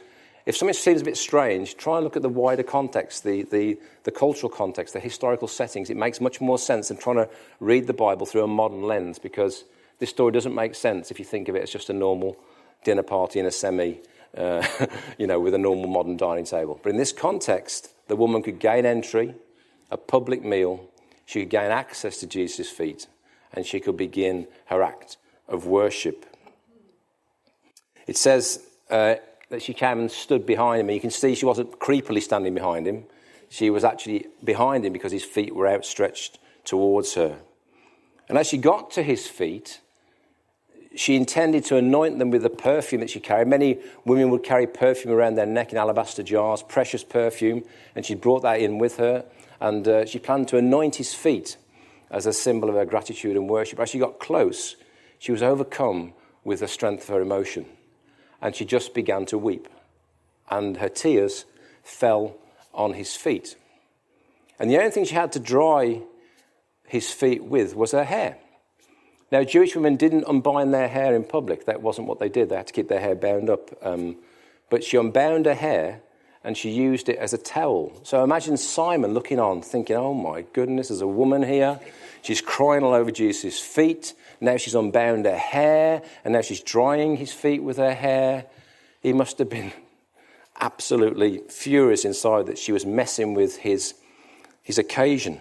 If 0.48 0.58
something 0.58 0.74
seems 0.74 1.02
a 1.02 1.06
bit 1.06 1.18
strange, 1.18 1.78
try 1.78 1.98
and 1.98 2.04
look 2.04 2.16
at 2.16 2.24
the 2.24 2.30
wider 2.30 2.64
context, 2.64 3.24
the, 3.24 3.44
the, 3.44 3.78
the 4.06 4.12
cultural 4.12 4.50
context, 4.50 4.96
the 4.96 5.00
historical 5.00 5.48
settings. 5.48 5.92
It 5.92 5.98
makes 5.98 6.20
much 6.20 6.42
more 6.42 6.58
sense 6.58 6.88
than 6.88 6.98
trying 6.98 7.18
to 7.18 7.30
read 7.60 7.86
the 7.86 7.94
Bible 7.94 8.26
through 8.26 8.44
a 8.44 8.48
modern 8.48 8.82
lens 8.82 9.20
because 9.20 9.66
this 10.00 10.10
story 10.10 10.32
doesn't 10.32 10.56
make 10.56 10.76
sense 10.76 11.12
if 11.12 11.20
you 11.20 11.26
think 11.26 11.50
of 11.50 11.56
it 11.56 11.64
as 11.64 11.70
just 11.70 11.90
a 11.90 11.94
normal 11.94 12.38
dinner 12.84 13.04
party 13.04 13.40
in 13.40 13.46
a 13.46 13.52
semi, 13.52 14.00
uh, 14.38 14.66
you 15.18 15.28
know, 15.28 15.40
with 15.40 15.54
a 15.54 15.58
normal 15.58 15.88
modern 15.88 16.18
dining 16.18 16.46
table. 16.46 16.80
But 16.82 16.92
in 16.92 16.98
this 16.98 17.12
context, 17.12 17.94
the 18.08 18.16
woman 18.16 18.42
could 18.42 18.60
gain 18.60 18.86
entry, 18.86 19.36
a 19.92 19.98
public 19.98 20.44
meal, 20.44 20.90
she 21.26 21.42
could 21.42 21.50
gain 21.50 21.72
access 21.72 22.18
to 22.22 22.28
Jesus' 22.28 22.70
feet, 22.70 23.08
and 23.54 23.66
she 23.66 23.80
could 23.80 23.98
begin 23.98 24.48
her 24.66 24.82
act 24.82 25.18
of 25.48 25.66
worship. 25.66 26.26
It 28.08 28.18
says 28.18 28.64
uh, 28.90 29.16
that 29.50 29.62
she 29.62 29.74
came 29.74 30.00
and 30.00 30.12
stood 30.12 30.46
behind 30.46 30.82
him, 30.82 30.88
and 30.88 30.96
you 30.96 31.02
can 31.02 31.12
see 31.12 31.36
she 31.36 31.46
wasn't 31.46 31.78
creepily 31.80 32.22
standing 32.22 32.54
behind 32.54 32.88
him. 32.88 33.04
She 33.50 33.70
was 33.70 33.84
actually 33.84 34.28
behind 34.44 34.86
him 34.86 34.94
because 34.94 35.12
his 35.12 35.24
feet 35.24 35.54
were 35.54 35.68
outstretched 35.68 36.40
towards 36.64 37.16
her. 37.16 37.40
And 38.28 38.38
as 38.38 38.48
she 38.48 38.58
got 38.58 38.92
to 38.92 39.04
his 39.04 39.28
feet, 39.28 39.82
she 40.96 41.16
intended 41.16 41.66
to 41.66 41.78
anoint 41.78 42.18
them 42.18 42.32
with 42.32 42.42
the 42.42 42.50
perfume 42.50 43.02
that 43.02 43.10
she 43.10 43.20
carried. 43.20 43.48
Many 43.48 43.80
women 44.06 44.30
would 44.32 44.44
carry 44.44 44.66
perfume 44.66 45.14
around 45.14 45.36
their 45.36 45.46
neck 45.46 45.72
in 45.72 45.78
alabaster 45.78 46.24
jars, 46.24 46.64
precious 46.64 47.04
perfume, 47.04 47.64
and 47.96 48.06
she 48.06 48.16
brought 48.16 48.42
that 48.42 48.60
in 48.60 48.80
with 48.80 48.98
her. 48.98 49.26
And 49.62 49.88
uh, 49.88 50.06
she 50.06 50.20
planned 50.20 50.48
to 50.50 50.58
anoint 50.58 50.96
his 50.96 51.14
feet 51.14 51.58
as 52.10 52.26
a 52.26 52.34
symbol 52.34 52.70
of 52.70 52.76
her 52.76 52.86
gratitude 52.86 53.36
and 53.36 53.48
worship. 53.48 53.80
As 53.80 53.90
she 53.90 54.00
got 54.00 54.20
close, 54.20 54.76
she 55.20 55.32
was 55.32 55.44
overcome 55.44 56.14
with 56.44 56.62
the 56.62 56.68
strength 56.68 57.04
of 57.04 57.10
her 57.10 57.22
emotion. 57.22 57.66
And 58.42 58.56
she 58.56 58.66
just 58.66 58.94
began 58.94 59.26
to 59.28 59.38
weep. 59.38 59.68
And 60.50 60.78
her 60.78 60.90
tears 60.90 61.46
fell 61.84 62.38
on 62.74 62.94
his 62.94 63.16
feet. 63.16 63.58
And 64.58 64.72
the 64.72 64.78
only 64.78 64.92
thing 64.92 65.06
she 65.06 65.16
had 65.16 65.32
to 65.34 65.40
dry 65.40 66.02
his 66.88 67.12
feet 67.12 67.44
with 67.44 67.76
was 67.76 67.92
her 67.92 68.06
hair. 68.06 68.38
Now, 69.32 69.44
Jewish 69.44 69.76
women 69.76 69.96
didn't 69.96 70.26
unbind 70.26 70.74
their 70.74 70.88
hair 70.88 71.16
in 71.16 71.24
public. 71.24 71.66
That 71.66 71.82
wasn't 71.82 72.08
what 72.08 72.20
they 72.20 72.30
did. 72.30 72.50
They 72.50 72.56
had 72.56 72.68
to 72.68 72.74
keep 72.74 72.88
their 72.88 73.00
hair 73.00 73.16
bound 73.16 73.50
up. 73.50 73.70
Um, 73.86 74.18
but 74.70 74.84
she 74.84 74.98
unbound 74.98 75.46
her 75.46 75.54
hair 75.54 76.02
and 76.44 76.58
she 76.58 76.70
used 76.70 77.10
it 77.10 77.18
as 77.18 77.34
a 77.34 77.38
towel. 77.38 77.92
So 78.04 78.24
imagine 78.24 78.58
Simon 78.58 79.14
looking 79.14 79.40
on, 79.40 79.62
thinking, 79.62 79.98
oh 79.98 80.14
my 80.14 80.46
goodness, 80.54 80.88
there's 80.88 81.02
a 81.02 81.08
woman 81.08 81.44
here. 81.44 81.80
She's 82.22 82.42
crying 82.42 82.84
all 82.84 82.94
over 82.94 83.12
Jesus' 83.12 83.60
feet. 83.60 84.14
Now 84.40 84.58
she's 84.58 84.76
unbound 84.76 85.26
her 85.26 85.38
hair, 85.38 86.02
and 86.24 86.34
now 86.34 86.42
she's 86.42 86.62
drying 86.62 87.18
his 87.18 87.34
feet 87.34 87.62
with 87.62 87.78
her 87.78 87.94
hair. 87.94 88.46
He 89.02 89.12
must 89.14 89.38
have 89.40 89.50
been 89.50 89.74
absolutely 90.60 91.40
furious 91.50 92.06
inside 92.06 92.46
that 92.46 92.58
she 92.58 92.72
was 92.72 92.86
messing 92.86 93.34
with 93.34 93.58
his, 93.58 93.96
his 94.62 94.78
occasion. 94.78 95.40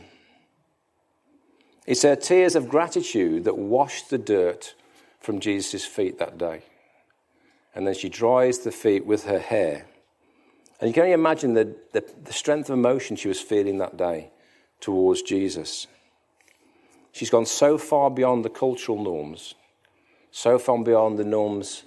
It's 1.89 2.03
her 2.03 2.17
tears 2.17 2.55
of 2.55 2.69
gratitude 2.69 3.45
that 3.45 3.57
washed 3.57 4.11
the 4.11 4.19
dirt 4.19 4.75
from 5.21 5.41
Jesus' 5.41 5.87
feet 5.87 6.19
that 6.19 6.37
day. 6.37 6.61
And 7.75 7.87
then 7.87 7.95
she 7.95 8.11
dries 8.11 8.59
the 8.59 8.71
feet 8.71 9.07
with 9.07 9.25
her 9.25 9.39
hair. 9.39 9.87
And 10.79 10.89
you 10.89 10.93
can 10.93 11.05
only 11.05 11.15
imagine 11.15 11.55
the, 11.55 11.75
the, 11.93 12.05
the 12.25 12.33
strength 12.35 12.69
of 12.69 12.75
emotion 12.75 13.17
she 13.17 13.29
was 13.29 13.41
feeling 13.41 13.79
that 13.79 13.97
day 13.97 14.31
towards 14.81 15.23
Jesus. 15.23 15.87
She's 17.13 17.31
gone 17.31 17.47
so 17.47 17.79
far 17.79 18.11
beyond 18.11 18.45
the 18.45 18.51
cultural 18.51 19.03
norms, 19.03 19.55
so 20.31 20.59
far 20.59 20.79
beyond 20.85 21.19
the 21.19 21.25
norms 21.25 21.85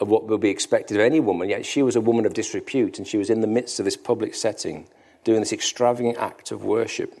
of 0.00 0.08
what 0.08 0.26
will 0.26 0.36
be 0.36 0.50
expected 0.50 0.96
of 0.96 1.02
any 1.04 1.20
woman, 1.20 1.48
yet 1.48 1.64
she 1.64 1.84
was 1.84 1.94
a 1.94 2.00
woman 2.00 2.26
of 2.26 2.34
disrepute 2.34 2.98
and 2.98 3.06
she 3.06 3.18
was 3.18 3.30
in 3.30 3.40
the 3.40 3.46
midst 3.46 3.78
of 3.78 3.84
this 3.84 3.96
public 3.96 4.34
setting 4.34 4.88
doing 5.22 5.38
this 5.38 5.52
extravagant 5.52 6.18
act 6.18 6.50
of 6.50 6.64
worship. 6.64 7.14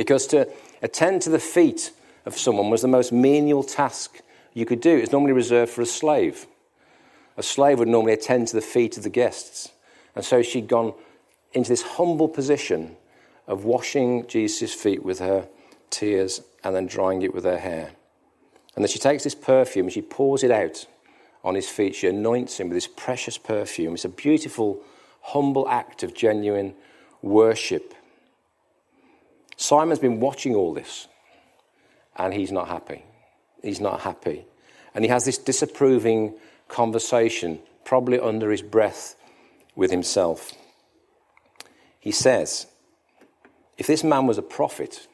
Because 0.00 0.26
to 0.28 0.48
attend 0.80 1.20
to 1.20 1.28
the 1.28 1.38
feet 1.38 1.92
of 2.24 2.38
someone 2.38 2.70
was 2.70 2.80
the 2.80 2.88
most 2.88 3.12
menial 3.12 3.62
task 3.62 4.22
you 4.54 4.64
could 4.64 4.80
do. 4.80 4.96
It's 4.96 5.12
normally 5.12 5.34
reserved 5.34 5.70
for 5.70 5.82
a 5.82 5.86
slave. 5.86 6.46
A 7.36 7.42
slave 7.42 7.78
would 7.78 7.86
normally 7.86 8.14
attend 8.14 8.48
to 8.48 8.54
the 8.54 8.62
feet 8.62 8.96
of 8.96 9.02
the 9.02 9.10
guests. 9.10 9.72
And 10.16 10.24
so 10.24 10.40
she'd 10.40 10.68
gone 10.68 10.94
into 11.52 11.68
this 11.68 11.82
humble 11.82 12.28
position 12.28 12.96
of 13.46 13.66
washing 13.66 14.26
Jesus' 14.26 14.72
feet 14.72 15.04
with 15.04 15.18
her 15.18 15.46
tears 15.90 16.40
and 16.64 16.74
then 16.74 16.86
drying 16.86 17.20
it 17.20 17.34
with 17.34 17.44
her 17.44 17.58
hair. 17.58 17.90
And 18.74 18.82
then 18.82 18.88
she 18.88 18.98
takes 18.98 19.24
this 19.24 19.34
perfume 19.34 19.84
and 19.84 19.92
she 19.92 20.00
pours 20.00 20.42
it 20.42 20.50
out 20.50 20.86
on 21.44 21.56
his 21.56 21.68
feet. 21.68 21.94
She 21.94 22.06
anoints 22.06 22.58
him 22.58 22.70
with 22.70 22.76
this 22.78 22.88
precious 22.88 23.36
perfume. 23.36 23.92
It's 23.92 24.06
a 24.06 24.08
beautiful, 24.08 24.80
humble 25.20 25.68
act 25.68 26.02
of 26.02 26.14
genuine 26.14 26.74
worship. 27.20 27.92
Simon's 29.60 29.98
been 29.98 30.20
watching 30.20 30.54
all 30.54 30.72
this 30.72 31.06
and 32.16 32.32
he's 32.32 32.50
not 32.50 32.68
happy. 32.68 33.04
He's 33.62 33.78
not 33.78 34.00
happy. 34.00 34.46
And 34.94 35.04
he 35.04 35.10
has 35.10 35.26
this 35.26 35.36
disapproving 35.36 36.34
conversation, 36.68 37.58
probably 37.84 38.18
under 38.18 38.50
his 38.50 38.62
breath, 38.62 39.16
with 39.76 39.90
himself. 39.90 40.54
He 41.98 42.10
says, 42.10 42.68
If 43.76 43.86
this 43.86 44.02
man 44.02 44.26
was 44.26 44.38
a 44.38 44.42
prophet, 44.42 45.06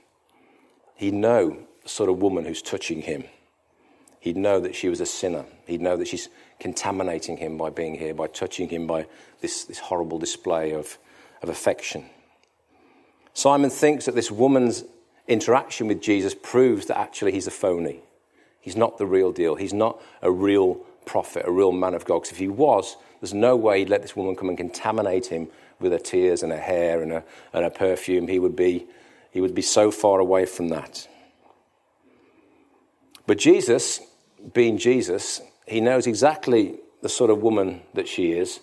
he'd 0.95 1.15
know 1.15 1.59
the 1.83 1.89
sort 1.89 2.09
of 2.09 2.23
woman 2.23 2.45
who's 2.45 2.63
touching 2.63 3.03
him. 3.03 3.25
He'd 4.21 4.37
know 4.37 4.61
that 4.61 4.77
she 4.77 4.89
was 4.89 5.01
a 5.01 5.07
sinner. 5.07 5.45
He'd 5.67 5.81
know 5.81 5.97
that 5.97 6.07
she's 6.07 6.29
contaminating 6.61 7.39
him 7.39 7.59
by 7.59 7.71
being 7.71 7.97
here, 7.97 8.15
by 8.15 8.29
touching 8.29 8.69
him, 8.69 8.87
by 8.87 9.07
this, 9.41 9.65
this 9.65 9.81
horrible 9.81 10.21
display 10.21 10.73
of, 10.73 10.99
of 11.43 11.49
affection. 11.49 12.11
Simon 13.37 13.69
thinks 13.69 14.07
that 14.07 14.15
this 14.15 14.31
woman's 14.31 14.83
interaction 15.29 15.89
with 15.89 16.01
Jesus 16.01 16.35
proves 16.35 16.87
that 16.87 16.97
actually 16.97 17.33
he's 17.33 17.47
a 17.47 17.51
phony. 17.51 18.01
He's 18.63 18.77
not 18.77 18.97
the 18.97 19.05
real 19.05 19.31
deal. 19.31 19.57
He's 19.57 19.75
not 19.75 20.01
a 20.23 20.31
real 20.31 20.77
prophet, 21.05 21.45
a 21.47 21.51
real 21.51 21.71
man 21.71 21.93
of 21.93 22.07
God. 22.07 22.21
Because 22.21 22.33
if 22.33 22.39
he 22.39 22.49
was, 22.49 22.97
there's 23.21 23.35
no 23.35 23.55
way 23.55 23.81
he'd 23.81 23.91
let 23.91 24.01
this 24.01 24.17
woman 24.17 24.37
come 24.37 24.49
and 24.49 24.57
contaminate 24.57 25.27
him 25.27 25.49
with 25.79 25.93
her 25.93 25.99
tears 25.99 26.43
and 26.43 26.51
her 26.51 26.59
hair 26.59 27.03
and 27.03 27.13
her, 27.13 27.25
and 27.53 27.65
her 27.65 27.71
perfume. 27.71 28.27
He 28.27 28.39
would, 28.39 28.57
be, 28.57 28.87
he 29.31 29.43
would 29.43 29.55
be 29.55 29.61
so 29.61 29.91
far 29.91 30.19
away 30.19 30.47
from 30.47 30.69
that. 30.69 31.07
But 33.27 33.37
Jesus, 33.37 34.01
being 34.55 34.79
Jesus, 34.79 35.43
he 35.69 35.83
knows 35.83 36.07
exactly 36.07 36.79
the 37.03 37.11
sort 37.11 37.29
of 37.29 37.43
woman 37.43 37.83
that 37.93 38.09
she 38.09 38.33
is, 38.33 38.61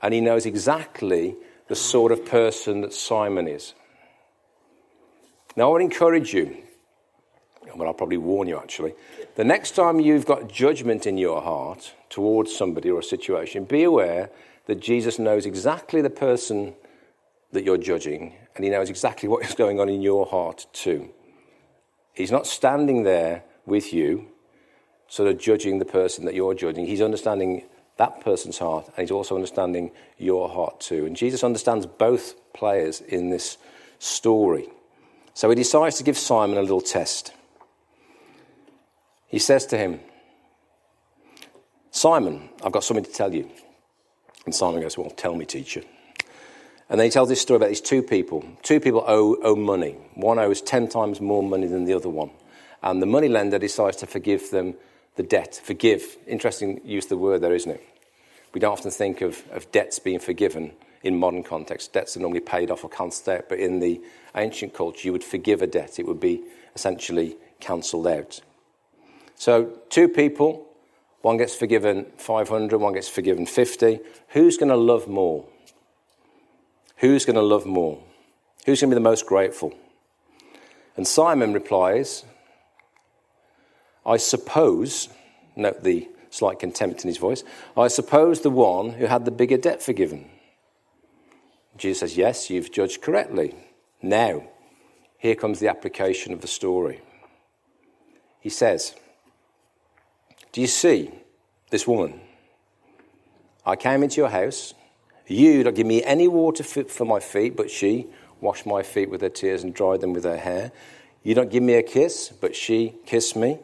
and 0.00 0.14
he 0.14 0.20
knows 0.20 0.46
exactly 0.46 1.34
the 1.66 1.74
sort 1.74 2.12
of 2.12 2.24
person 2.24 2.82
that 2.82 2.94
Simon 2.94 3.48
is. 3.48 3.74
Now, 5.56 5.68
I 5.68 5.72
would 5.72 5.82
encourage 5.82 6.32
you, 6.32 6.56
but 7.76 7.86
I'll 7.86 7.94
probably 7.94 8.16
warn 8.16 8.48
you 8.48 8.58
actually, 8.58 8.94
the 9.36 9.44
next 9.44 9.72
time 9.72 10.00
you've 10.00 10.26
got 10.26 10.50
judgment 10.50 11.06
in 11.06 11.18
your 11.18 11.42
heart 11.42 11.94
towards 12.10 12.54
somebody 12.54 12.90
or 12.90 13.00
a 13.00 13.04
situation, 13.04 13.64
be 13.64 13.82
aware 13.82 14.30
that 14.66 14.80
Jesus 14.80 15.18
knows 15.18 15.46
exactly 15.46 16.00
the 16.00 16.10
person 16.10 16.74
that 17.52 17.64
you're 17.64 17.78
judging, 17.78 18.34
and 18.54 18.64
he 18.64 18.70
knows 18.70 18.88
exactly 18.88 19.28
what 19.28 19.44
is 19.44 19.54
going 19.54 19.78
on 19.78 19.88
in 19.88 20.02
your 20.02 20.26
heart 20.26 20.66
too. 20.72 21.10
He's 22.14 22.30
not 22.30 22.46
standing 22.46 23.02
there 23.02 23.44
with 23.66 23.92
you, 23.92 24.28
sort 25.08 25.28
of 25.28 25.38
judging 25.38 25.78
the 25.78 25.84
person 25.84 26.24
that 26.24 26.34
you're 26.34 26.54
judging. 26.54 26.86
He's 26.86 27.02
understanding 27.02 27.64
that 27.98 28.22
person's 28.22 28.58
heart, 28.58 28.86
and 28.86 28.98
he's 28.98 29.10
also 29.10 29.34
understanding 29.34 29.90
your 30.18 30.48
heart 30.48 30.80
too. 30.80 31.04
And 31.04 31.16
Jesus 31.16 31.44
understands 31.44 31.84
both 31.86 32.34
players 32.54 33.00
in 33.02 33.30
this 33.30 33.58
story. 33.98 34.68
So 35.34 35.48
he 35.48 35.56
decides 35.56 35.96
to 35.96 36.04
give 36.04 36.18
Simon 36.18 36.58
a 36.58 36.62
little 36.62 36.80
test. 36.80 37.32
He 39.28 39.38
says 39.38 39.66
to 39.66 39.78
him, 39.78 40.00
Simon, 41.90 42.50
I've 42.64 42.72
got 42.72 42.84
something 42.84 43.04
to 43.04 43.12
tell 43.12 43.34
you. 43.34 43.48
And 44.44 44.54
Simon 44.54 44.82
goes, 44.82 44.98
Well, 44.98 45.10
tell 45.10 45.34
me, 45.34 45.44
teacher. 45.44 45.82
And 46.88 47.00
then 47.00 47.06
he 47.06 47.10
tells 47.10 47.30
this 47.30 47.40
story 47.40 47.56
about 47.56 47.68
these 47.68 47.80
two 47.80 48.02
people. 48.02 48.44
Two 48.62 48.78
people 48.78 49.04
owe, 49.06 49.36
owe 49.42 49.56
money. 49.56 49.92
One 50.14 50.38
owes 50.38 50.60
10 50.60 50.88
times 50.88 51.20
more 51.20 51.42
money 51.42 51.66
than 51.66 51.84
the 51.84 51.94
other 51.94 52.10
one. 52.10 52.30
And 52.82 53.00
the 53.00 53.06
money 53.06 53.28
lender 53.28 53.58
decides 53.58 53.96
to 53.98 54.06
forgive 54.06 54.50
them 54.50 54.74
the 55.16 55.22
debt. 55.22 55.60
Forgive. 55.64 56.18
Interesting 56.26 56.80
use 56.84 57.06
of 57.06 57.10
the 57.10 57.16
word 57.16 57.40
there, 57.40 57.54
isn't 57.54 57.70
it? 57.70 57.82
We 58.52 58.60
don't 58.60 58.72
often 58.72 58.90
think 58.90 59.22
of, 59.22 59.42
of 59.52 59.70
debts 59.72 59.98
being 59.98 60.18
forgiven 60.18 60.72
in 61.02 61.18
modern 61.18 61.42
context. 61.42 61.92
Debts 61.92 62.16
are 62.16 62.20
normally 62.20 62.40
paid 62.40 62.70
off 62.70 62.84
or 62.84 62.90
cancelled 62.90 63.36
out, 63.36 63.48
but 63.48 63.58
in 63.58 63.80
the 63.80 64.00
ancient 64.36 64.74
culture, 64.74 65.06
you 65.06 65.12
would 65.12 65.24
forgive 65.24 65.62
a 65.62 65.66
debt. 65.66 65.98
It 65.98 66.06
would 66.06 66.20
be 66.20 66.42
essentially 66.74 67.36
cancelled 67.60 68.06
out. 68.06 68.40
So, 69.34 69.78
two 69.88 70.08
people, 70.08 70.66
one 71.22 71.36
gets 71.36 71.54
forgiven 71.54 72.06
500, 72.16 72.76
one 72.78 72.94
gets 72.94 73.08
forgiven 73.08 73.46
50. 73.46 74.00
Who's 74.28 74.56
going 74.56 74.68
to 74.70 74.76
love 74.76 75.08
more? 75.08 75.44
Who's 76.98 77.24
going 77.24 77.36
to 77.36 77.42
love 77.42 77.66
more? 77.66 78.02
Who's 78.66 78.80
going 78.80 78.90
to 78.90 78.94
be 78.94 79.02
the 79.02 79.08
most 79.08 79.26
grateful? 79.26 79.74
And 80.96 81.06
Simon 81.06 81.52
replies, 81.52 82.24
I 84.04 84.16
suppose, 84.18 85.08
note 85.56 85.82
the 85.82 86.08
slight 86.30 86.58
contempt 86.58 87.02
in 87.02 87.08
his 87.08 87.18
voice, 87.18 87.44
I 87.76 87.88
suppose 87.88 88.40
the 88.40 88.50
one 88.50 88.90
who 88.90 89.06
had 89.06 89.24
the 89.24 89.30
bigger 89.30 89.56
debt 89.56 89.82
forgiven. 89.82 90.28
Jesus 91.76 92.00
says, 92.00 92.16
Yes, 92.16 92.50
you've 92.50 92.70
judged 92.70 93.00
correctly. 93.00 93.54
Now, 94.02 94.44
here 95.18 95.34
comes 95.34 95.60
the 95.60 95.68
application 95.68 96.32
of 96.32 96.40
the 96.40 96.48
story. 96.48 97.00
He 98.40 98.50
says, 98.50 98.94
Do 100.52 100.60
you 100.60 100.66
see 100.66 101.10
this 101.70 101.86
woman? 101.86 102.20
I 103.64 103.76
came 103.76 104.02
into 104.02 104.16
your 104.16 104.30
house. 104.30 104.74
You 105.28 105.62
don't 105.62 105.76
give 105.76 105.86
me 105.86 106.02
any 106.02 106.26
water 106.26 106.64
for 106.64 107.04
my 107.04 107.20
feet, 107.20 107.56
but 107.56 107.70
she 107.70 108.08
washed 108.40 108.66
my 108.66 108.82
feet 108.82 109.08
with 109.08 109.20
her 109.20 109.28
tears 109.28 109.62
and 109.62 109.72
dried 109.72 110.00
them 110.00 110.12
with 110.12 110.24
her 110.24 110.36
hair. 110.36 110.72
You 111.22 111.34
don't 111.34 111.50
give 111.50 111.62
me 111.62 111.74
a 111.74 111.82
kiss, 111.82 112.32
but 112.40 112.56
she 112.56 112.96
kissed 113.06 113.36
me. 113.36 113.60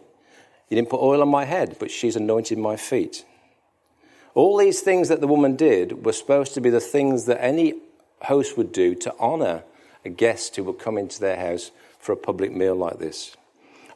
You 0.71 0.75
didn't 0.77 0.91
put 0.91 1.00
oil 1.00 1.21
on 1.21 1.29
my 1.29 1.45
head, 1.45 1.77
but 1.81 1.91
she's 1.91 2.15
anointed 2.15 2.59
my 2.59 2.77
feet. 2.77 3.25
All 4.35 4.57
these 4.57 4.81
things 4.81 5.09
that 5.09 5.21
the 5.21 5.27
woman 5.27 5.57
did 5.57 6.05
were 6.05 6.12
supposed 6.12 6.55
to 6.55 6.61
be 6.61 6.71
the 6.71 6.81
things 6.81 7.25
that 7.25 7.43
any 7.43 7.75
host 8.23 8.57
would 8.57 8.73
do 8.73 8.95
to 8.97 9.15
honour 9.19 9.65
a 10.05 10.09
guest 10.09 10.57
who 10.57 10.65
would 10.65 10.79
come 10.79 10.99
into 10.99 11.21
their 11.21 11.37
house 11.37 11.71
for 11.99 12.13
a 12.13 12.17
public 12.17 12.53
meal 12.53 12.75
like 12.75 12.99
this. 12.99 13.37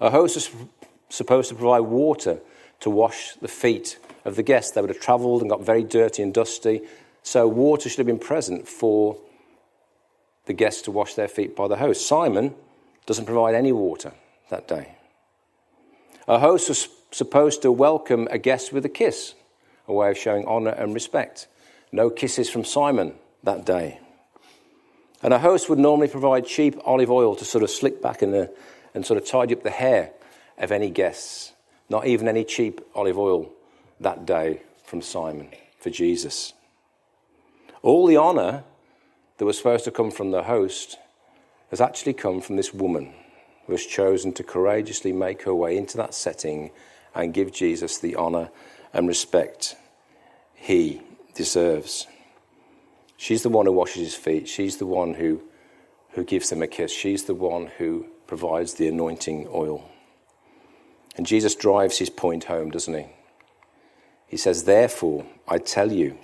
A 0.01 0.11
host 0.11 0.35
was 0.35 0.51
supposed 1.09 1.49
to 1.49 1.55
provide 1.55 1.81
water 1.81 2.41
to 2.81 2.91
wash 2.91 3.35
the 3.37 3.49
feet 3.49 3.99
of 4.25 4.37
the 4.37 4.43
guests. 4.43 4.73
They 4.73 4.81
would 4.81 4.91
have 4.91 5.01
travelled 5.01 5.41
and 5.41 5.51
got 5.51 5.65
very 5.65 5.85
dirty 5.85 6.23
and 6.23 6.35
dusty, 6.35 6.83
so 7.23 7.47
water 7.47 7.89
should 7.89 7.99
have 7.99 8.07
been 8.07 8.19
present 8.19 8.67
for 8.67 9.17
the 10.47 10.53
guests 10.53 10.83
to 10.83 10.91
wash 10.91 11.15
their 11.15 11.29
feet 11.29 11.55
by 11.55 11.69
the 11.69 11.77
host. 11.77 12.07
Simon 12.07 12.55
doesn't 13.07 13.27
provide 13.27 13.55
any 13.55 13.73
water 13.73 14.13
that 14.51 14.67
day. 14.67 14.97
A 16.27 16.39
host 16.39 16.69
was 16.69 16.89
supposed 17.11 17.63
to 17.63 17.71
welcome 17.71 18.27
a 18.31 18.39
guest 18.39 18.73
with 18.73 18.85
a 18.85 18.89
kiss, 18.89 19.35
a 19.87 19.93
way 19.93 20.11
of 20.11 20.19
showing 20.19 20.45
honour 20.47 20.71
and 20.71 20.95
respect. 20.95 21.47
No 21.93 22.11
kisses 22.11 22.51
from 22.51 22.65
Simon 22.65 23.15
that 23.45 23.65
day. 23.65 24.01
And 25.23 25.33
a 25.33 25.39
host 25.39 25.69
would 25.69 25.79
normally 25.79 26.09
provide 26.09 26.47
cheap 26.47 26.77
olive 26.85 27.11
oil 27.11 27.37
to 27.37 27.45
sort 27.45 27.63
of 27.63 27.71
slick 27.71 28.03
back 28.03 28.23
in 28.23 28.33
the, 28.33 28.53
and 28.95 29.07
sort 29.07 29.19
of 29.19 29.27
tidy 29.27 29.55
up 29.55 29.63
the 29.63 29.71
hair 29.71 30.11
of 30.59 30.73
any 30.73 30.91
guests. 30.91 31.53
Not 31.89 32.07
even 32.07 32.29
any 32.29 32.45
cheap 32.45 32.81
olive 32.95 33.19
oil 33.19 33.51
that 34.01 34.27
day 34.27 34.63
from 34.85 35.03
Simon 35.03 35.49
for 35.79 35.91
Jesus. 35.91 36.53
All 37.83 38.07
the 38.07 38.17
honour 38.17 38.65
that 39.39 39.45
was 39.45 39.59
supposed 39.59 39.85
to 39.85 39.91
come 39.91 40.11
from 40.11 40.31
the 40.31 40.45
host 40.45 40.99
has 41.71 41.81
actually 41.81 42.13
come 42.13 42.41
from 42.41 42.57
this 42.57 42.75
woman 42.75 43.13
who 43.67 43.73
has 43.73 43.87
chosen 43.87 44.33
to 44.35 44.43
courageously 44.43 45.13
make 45.13 45.43
her 45.43 45.55
way 45.55 45.77
into 45.77 45.97
that 45.97 46.15
setting 46.15 46.71
and 47.15 47.35
give 47.35 47.53
Jesus 47.53 47.99
the 47.99 48.17
honour 48.17 48.51
and 48.93 49.09
respect 49.09 49.77
he 50.55 51.01
deserves. 51.35 52.07
She's 53.23 53.45
the 53.45 53.51
one 53.51 53.67
who 53.67 53.73
washes 53.73 54.03
his 54.03 54.15
feet. 54.17 54.49
She's 54.49 54.79
the 54.79 54.87
one 54.87 55.15
who, 55.15 55.43
who 56.11 56.25
gives 56.25 56.51
him 56.51 56.61
a 56.61 56.67
kiss. 56.67 56.91
She's 56.91 57.23
the 57.23 57.35
one 57.35 57.69
who 57.79 58.07
provides 58.27 58.75
the 58.75 58.89
anointing 58.89 59.47
oil. 59.55 59.89
And 61.17 61.25
Jesus 61.25 61.55
drives 61.55 61.99
his 61.99 62.11
point 62.11 62.43
home, 62.43 62.73
doesn't 62.73 62.93
he? 62.93 63.07
He 64.27 64.37
says, 64.37 64.65
Therefore, 64.65 65.25
I 65.47 65.59
tell 65.59 65.93
you, 65.93 66.19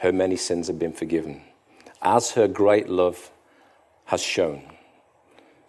her 0.00 0.12
many 0.12 0.36
sins 0.36 0.66
have 0.66 0.78
been 0.78 0.92
forgiven, 0.92 1.40
as 2.02 2.32
her 2.32 2.48
great 2.48 2.90
love 2.90 3.30
has 4.04 4.20
shown. 4.20 4.60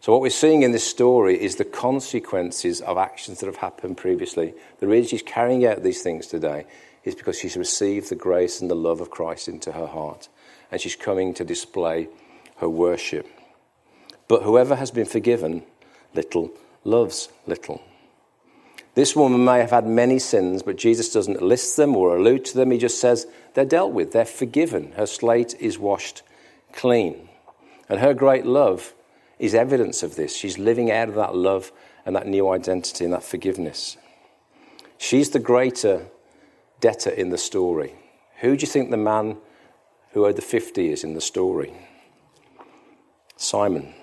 So, 0.01 0.11
what 0.11 0.19
we're 0.19 0.29
seeing 0.31 0.63
in 0.63 0.73
this 0.73 0.83
story 0.83 1.41
is 1.41 1.55
the 1.55 1.63
consequences 1.63 2.81
of 2.81 2.97
actions 2.97 3.39
that 3.39 3.45
have 3.45 3.55
happened 3.55 3.95
previously. 3.95 4.53
The 4.79 4.87
reason 4.87 5.07
she's 5.07 5.21
carrying 5.21 5.65
out 5.65 5.81
these 5.81 6.01
things 6.01 6.27
today 6.27 6.65
is 7.05 7.15
because 7.15 7.39
she's 7.39 7.55
received 7.55 8.09
the 8.09 8.15
grace 8.15 8.59
and 8.59 8.69
the 8.69 8.75
love 8.75 8.99
of 8.99 9.09
Christ 9.09 9.47
into 9.47 9.71
her 9.71 9.87
heart, 9.87 10.27
and 10.71 10.81
she's 10.81 10.95
coming 10.95 11.33
to 11.35 11.43
display 11.43 12.09
her 12.57 12.69
worship. 12.69 13.27
But 14.27 14.43
whoever 14.43 14.75
has 14.75 14.91
been 14.91 15.05
forgiven 15.05 15.63
little 16.13 16.51
loves 16.83 17.29
little. 17.45 17.81
This 18.95 19.15
woman 19.15 19.45
may 19.45 19.59
have 19.59 19.69
had 19.69 19.85
many 19.85 20.17
sins, 20.17 20.63
but 20.63 20.75
Jesus 20.75 21.13
doesn't 21.13 21.41
list 21.41 21.77
them 21.77 21.95
or 21.95 22.17
allude 22.17 22.45
to 22.45 22.57
them. 22.57 22.71
He 22.71 22.79
just 22.79 22.99
says 22.99 23.27
they're 23.53 23.63
dealt 23.63 23.93
with, 23.93 24.11
they're 24.11 24.25
forgiven. 24.25 24.93
Her 24.93 25.05
slate 25.05 25.53
is 25.59 25.77
washed 25.77 26.23
clean. 26.73 27.29
And 27.87 27.99
her 27.99 28.13
great 28.13 28.45
love 28.45 28.93
is 29.37 29.53
evidence 29.53 30.01
of 30.01 30.15
this. 30.15 30.35
She's 30.35 30.57
living 30.57 30.91
out 30.91 31.09
of 31.09 31.15
that 31.15 31.35
love 31.35 31.71
and 32.05 32.15
that 32.15 32.25
new 32.25 32.49
identity 32.49 33.03
and 33.03 33.13
that 33.13 33.23
forgiveness. 33.23 33.97
She's 34.97 35.29
the 35.29 35.39
greater 35.39 36.07
debtor 36.79 37.11
in 37.11 37.29
the 37.29 37.37
story. 37.37 37.93
Who 38.39 38.57
do 38.57 38.61
you 38.61 38.67
think 38.67 38.89
the 38.89 38.97
man 38.97 39.37
who 40.17 40.25
owed 40.25 40.35
the 40.35 40.41
50 40.41 40.91
is 40.91 41.03
in 41.03 41.13
the 41.13 41.21
story? 41.21 41.71
Simon. 43.35 43.93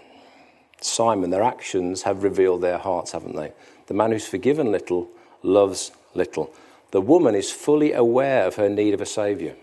Simon, 0.81 1.31
their 1.31 1.43
actions 1.43 2.03
have 2.03 2.23
revealed 2.23 2.61
their 2.61 2.79
hearts, 2.79 3.11
haven't 3.11 3.35
they? 3.35 3.53
The 3.89 3.95
man 3.95 4.13
who's 4.13 4.27
forgiven 4.27 4.71
little 4.71 5.11
loves 5.43 5.91
little. 6.15 6.55
The 6.93 7.01
woman 7.01 7.35
is 7.35 7.51
fully 7.51 7.93
aware 7.93 8.47
of 8.47 8.55
her 8.55 8.69
need 8.69 8.95
of 8.95 9.01
a 9.01 9.07
Saviour, 9.07 9.55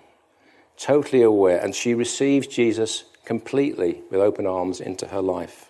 totally 0.75 1.21
aware, 1.21 1.57
and 1.57 1.73
she 1.73 1.93
receives 1.93 2.47
Jesus 2.47 3.05
completely 3.23 4.01
with 4.09 4.19
open 4.19 4.45
arms 4.45 4.81
into 4.81 5.07
her 5.07 5.21
life. 5.21 5.69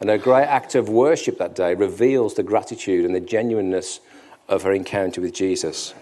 And 0.00 0.10
her 0.10 0.18
great 0.18 0.46
act 0.46 0.74
of 0.74 0.88
worship 0.88 1.38
that 1.38 1.54
day 1.54 1.74
reveals 1.74 2.34
the 2.34 2.42
gratitude 2.42 3.04
and 3.04 3.14
the 3.14 3.20
genuineness 3.20 4.00
of 4.48 4.64
her 4.64 4.72
encounter 4.72 5.20
with 5.20 5.34
Jesus. 5.34 5.94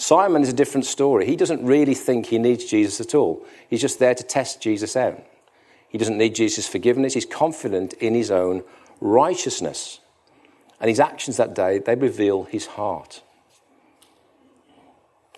Simon 0.00 0.40
is 0.40 0.48
a 0.48 0.54
different 0.54 0.86
story. 0.86 1.26
He 1.26 1.36
doesn't 1.36 1.62
really 1.62 1.92
think 1.92 2.24
he 2.24 2.38
needs 2.38 2.64
Jesus 2.64 3.02
at 3.02 3.14
all. 3.14 3.44
He's 3.68 3.82
just 3.82 3.98
there 3.98 4.14
to 4.14 4.22
test 4.22 4.62
Jesus 4.62 4.96
out. 4.96 5.22
He 5.90 5.98
doesn't 5.98 6.16
need 6.16 6.34
Jesus' 6.34 6.66
forgiveness. 6.66 7.12
He's 7.12 7.26
confident 7.26 7.92
in 7.92 8.14
his 8.14 8.30
own 8.30 8.64
righteousness. 9.02 10.00
And 10.80 10.88
his 10.88 11.00
actions 11.00 11.36
that 11.36 11.54
day, 11.54 11.80
they 11.80 11.96
reveal 11.96 12.44
his 12.44 12.64
heart. 12.64 13.22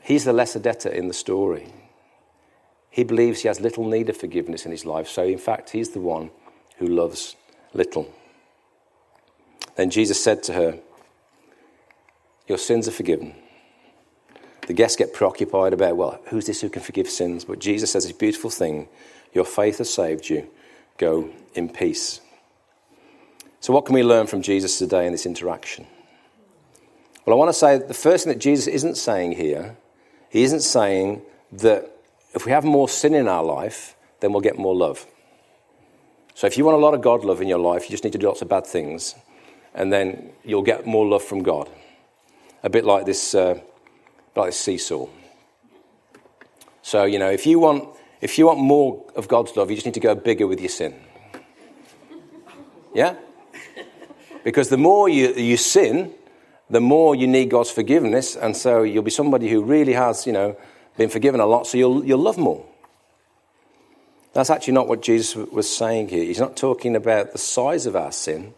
He's 0.00 0.24
the 0.24 0.32
lesser 0.32 0.60
debtor 0.60 0.90
in 0.90 1.08
the 1.08 1.14
story. 1.14 1.72
He 2.88 3.02
believes 3.02 3.42
he 3.42 3.48
has 3.48 3.58
little 3.58 3.88
need 3.88 4.08
of 4.10 4.16
forgiveness 4.16 4.64
in 4.64 4.70
his 4.70 4.84
life, 4.84 5.08
so 5.08 5.24
in 5.24 5.38
fact, 5.38 5.70
he's 5.70 5.90
the 5.90 5.98
one 5.98 6.30
who 6.76 6.86
loves 6.86 7.34
little. 7.74 8.14
Then 9.74 9.90
Jesus 9.90 10.22
said 10.22 10.44
to 10.44 10.52
her, 10.52 10.78
Your 12.46 12.58
sins 12.58 12.86
are 12.86 12.92
forgiven. 12.92 13.34
The 14.72 14.76
guests 14.76 14.96
get 14.96 15.12
preoccupied 15.12 15.74
about, 15.74 15.98
well, 15.98 16.18
who's 16.28 16.46
this 16.46 16.62
who 16.62 16.70
can 16.70 16.80
forgive 16.80 17.06
sins? 17.06 17.44
But 17.44 17.58
Jesus 17.58 17.92
says 17.92 18.04
this 18.04 18.12
beautiful 18.16 18.48
thing 18.48 18.88
Your 19.34 19.44
faith 19.44 19.76
has 19.76 19.92
saved 19.92 20.30
you. 20.30 20.48
Go 20.96 21.28
in 21.52 21.68
peace. 21.68 22.22
So, 23.60 23.74
what 23.74 23.84
can 23.84 23.94
we 23.94 24.02
learn 24.02 24.28
from 24.28 24.40
Jesus 24.40 24.78
today 24.78 25.04
in 25.04 25.12
this 25.12 25.26
interaction? 25.26 25.86
Well, 27.26 27.36
I 27.36 27.38
want 27.38 27.50
to 27.50 27.52
say 27.52 27.76
the 27.76 27.92
first 27.92 28.24
thing 28.24 28.32
that 28.32 28.38
Jesus 28.38 28.66
isn't 28.66 28.94
saying 28.94 29.32
here, 29.32 29.76
he 30.30 30.42
isn't 30.42 30.62
saying 30.62 31.20
that 31.52 31.94
if 32.32 32.46
we 32.46 32.52
have 32.52 32.64
more 32.64 32.88
sin 32.88 33.12
in 33.12 33.28
our 33.28 33.44
life, 33.44 33.94
then 34.20 34.32
we'll 34.32 34.40
get 34.40 34.56
more 34.56 34.74
love. 34.74 35.06
So, 36.34 36.46
if 36.46 36.56
you 36.56 36.64
want 36.64 36.78
a 36.78 36.80
lot 36.80 36.94
of 36.94 37.02
God 37.02 37.26
love 37.26 37.42
in 37.42 37.48
your 37.48 37.58
life, 37.58 37.82
you 37.82 37.90
just 37.90 38.04
need 38.04 38.14
to 38.14 38.18
do 38.18 38.26
lots 38.26 38.40
of 38.40 38.48
bad 38.48 38.66
things, 38.66 39.16
and 39.74 39.92
then 39.92 40.30
you'll 40.42 40.62
get 40.62 40.86
more 40.86 41.06
love 41.06 41.22
from 41.22 41.42
God. 41.42 41.68
A 42.62 42.70
bit 42.70 42.86
like 42.86 43.04
this, 43.04 43.34
uh, 43.34 43.60
like 44.34 44.48
this 44.48 44.60
seesaw. 44.60 45.06
So, 46.82 47.04
you 47.04 47.18
know, 47.18 47.30
if 47.30 47.46
you 47.46 47.58
want 47.58 47.88
if 48.20 48.38
you 48.38 48.46
want 48.46 48.60
more 48.60 49.04
of 49.16 49.26
God's 49.26 49.56
love, 49.56 49.68
you 49.70 49.76
just 49.76 49.86
need 49.86 49.94
to 49.94 50.00
go 50.00 50.14
bigger 50.14 50.46
with 50.46 50.60
your 50.60 50.68
sin. 50.68 50.94
Yeah? 52.94 53.16
Because 54.44 54.68
the 54.68 54.76
more 54.76 55.08
you, 55.08 55.34
you 55.34 55.56
sin, 55.56 56.12
the 56.70 56.80
more 56.80 57.14
you 57.14 57.26
need 57.26 57.50
God's 57.50 57.70
forgiveness, 57.70 58.36
and 58.36 58.56
so 58.56 58.82
you'll 58.82 59.02
be 59.02 59.10
somebody 59.10 59.48
who 59.48 59.62
really 59.62 59.92
has, 59.92 60.26
you 60.26 60.32
know, 60.32 60.56
been 60.96 61.08
forgiven 61.08 61.40
a 61.40 61.46
lot, 61.46 61.66
so 61.66 61.78
you'll, 61.78 62.04
you'll 62.04 62.18
love 62.18 62.38
more. 62.38 62.64
That's 64.34 64.50
actually 64.50 64.74
not 64.74 64.88
what 64.88 65.02
Jesus 65.02 65.34
was 65.34 65.74
saying 65.74 66.08
here. 66.08 66.24
He's 66.24 66.40
not 66.40 66.56
talking 66.56 66.96
about 66.96 67.32
the 67.32 67.38
size 67.38 67.86
of 67.86 67.96
our 67.96 68.12
sin 68.12 68.54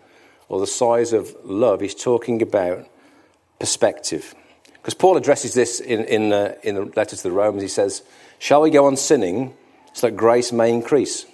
or 0.49 0.61
the 0.61 0.67
size 0.67 1.13
of 1.13 1.35
love. 1.43 1.81
He's 1.81 1.95
talking 1.95 2.43
about 2.43 2.87
perspective. 3.59 4.35
Because 4.85 4.93
Paul 4.93 5.17
addresses 5.17 5.55
this 5.55 5.81
in, 5.81 6.05
in, 6.05 6.31
uh, 6.31 6.57
in 6.63 6.75
the 6.75 6.85
letter 6.95 7.17
to 7.17 7.23
the 7.23 7.33
Romans. 7.33 7.63
He 7.63 7.69
says, 7.69 8.03
Shall 8.39 8.61
we 8.61 8.69
go 8.69 8.85
on 8.85 8.99
sinning 8.99 9.55
so 9.95 10.09
that 10.09 10.15
grace 10.15 10.53
may 10.53 10.71
increase? 10.71 11.25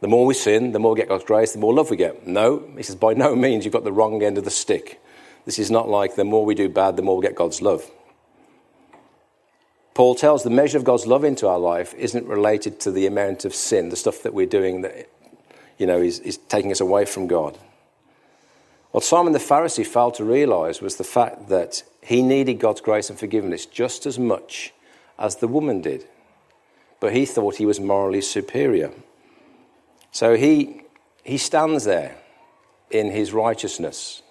The 0.00 0.08
more 0.08 0.26
we 0.26 0.34
sin, 0.34 0.72
the 0.72 0.80
more 0.80 0.94
we 0.94 0.98
get 0.98 1.08
God's 1.08 1.22
grace, 1.22 1.52
the 1.52 1.60
more 1.60 1.72
love 1.72 1.90
we 1.90 1.96
get. 1.96 2.26
No, 2.26 2.68
he 2.76 2.82
says, 2.82 2.96
by 2.96 3.14
no 3.14 3.36
means, 3.36 3.64
you've 3.64 3.72
got 3.72 3.84
the 3.84 3.92
wrong 3.92 4.20
end 4.24 4.36
of 4.36 4.42
the 4.42 4.50
stick. 4.50 5.00
This 5.44 5.60
is 5.60 5.70
not 5.70 5.88
like 5.88 6.16
the 6.16 6.24
more 6.24 6.44
we 6.44 6.56
do 6.56 6.68
bad, 6.68 6.96
the 6.96 7.02
more 7.02 7.18
we 7.18 7.22
get 7.24 7.36
God's 7.36 7.62
love. 7.62 7.88
Paul 9.94 10.16
tells 10.16 10.42
the 10.42 10.50
measure 10.50 10.76
of 10.76 10.82
God's 10.82 11.06
love 11.06 11.22
into 11.22 11.46
our 11.46 11.58
life 11.58 11.94
isn't 11.94 12.26
related 12.26 12.80
to 12.80 12.90
the 12.90 13.06
amount 13.06 13.44
of 13.44 13.54
sin, 13.54 13.90
the 13.90 13.96
stuff 13.96 14.24
that 14.24 14.34
we're 14.34 14.46
doing 14.46 14.80
that, 14.80 15.08
you 15.78 15.86
know, 15.86 16.02
is, 16.02 16.18
is 16.18 16.36
taking 16.36 16.72
us 16.72 16.80
away 16.80 17.04
from 17.04 17.28
God. 17.28 17.56
What 18.92 19.04
Simon 19.04 19.32
the 19.32 19.38
Pharisee 19.38 19.86
failed 19.86 20.14
to 20.14 20.24
realize 20.24 20.80
was 20.80 20.96
the 20.96 21.04
fact 21.04 21.48
that 21.48 21.84
he 22.02 22.22
needed 22.22 22.54
God's 22.54 22.80
grace 22.80 23.08
and 23.08 23.18
forgiveness 23.18 23.66
just 23.66 24.04
as 24.04 24.18
much 24.18 24.72
as 25.18 25.36
the 25.36 25.48
woman 25.48 25.80
did. 25.80 26.06
But 26.98 27.12
he 27.14 27.24
thought 27.24 27.56
he 27.56 27.66
was 27.66 27.78
morally 27.78 28.20
superior. 28.20 28.90
So 30.10 30.36
he, 30.36 30.82
he 31.22 31.38
stands 31.38 31.84
there 31.84 32.16
in 32.90 33.12
his 33.12 33.32
righteousness, 33.32 34.22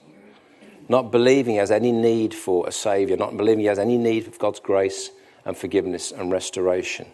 not 0.89 1.11
believing 1.11 1.53
he 1.53 1.59
has 1.59 1.71
any 1.71 1.93
need 1.93 2.33
for 2.33 2.67
a 2.67 2.71
Savior, 2.71 3.15
not 3.15 3.37
believing 3.37 3.61
he 3.61 3.67
has 3.67 3.79
any 3.79 3.97
need 3.97 4.27
of 4.27 4.37
God's 4.39 4.59
grace 4.59 5.11
and 5.45 5.57
forgiveness 5.57 6.11
and 6.11 6.31
restoration. 6.31 7.07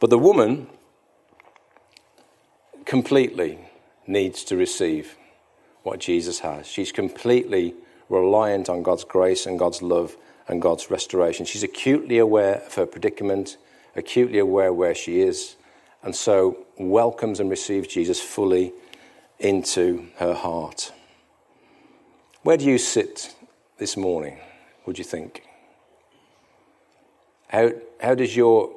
But 0.00 0.08
the 0.08 0.18
woman 0.18 0.68
completely 2.86 3.58
needs 4.08 4.42
to 4.44 4.56
receive 4.56 5.16
what 5.82 6.00
Jesus 6.00 6.40
has. 6.40 6.66
She's 6.66 6.92
completely 6.92 7.74
reliant 8.08 8.68
on 8.68 8.82
God's 8.82 9.04
grace 9.04 9.46
and 9.46 9.58
God's 9.58 9.82
love 9.82 10.16
and 10.48 10.62
God's 10.62 10.90
restoration. 10.90 11.44
She's 11.46 11.62
acutely 11.62 12.18
aware 12.18 12.62
of 12.66 12.74
her 12.74 12.86
predicament, 12.86 13.58
acutely 13.94 14.38
aware 14.38 14.72
where 14.72 14.94
she 14.94 15.20
is, 15.20 15.56
and 16.02 16.14
so 16.14 16.66
welcomes 16.78 17.38
and 17.40 17.50
receives 17.50 17.88
Jesus 17.88 18.20
fully 18.20 18.72
into 19.38 20.08
her 20.16 20.34
heart. 20.34 20.92
Where 22.42 22.56
do 22.56 22.64
you 22.64 22.78
sit 22.78 23.34
this 23.78 23.96
morning, 23.96 24.38
would 24.86 24.98
you 24.98 25.04
think? 25.04 25.42
How, 27.48 27.72
how 28.00 28.14
does 28.14 28.36
your 28.36 28.74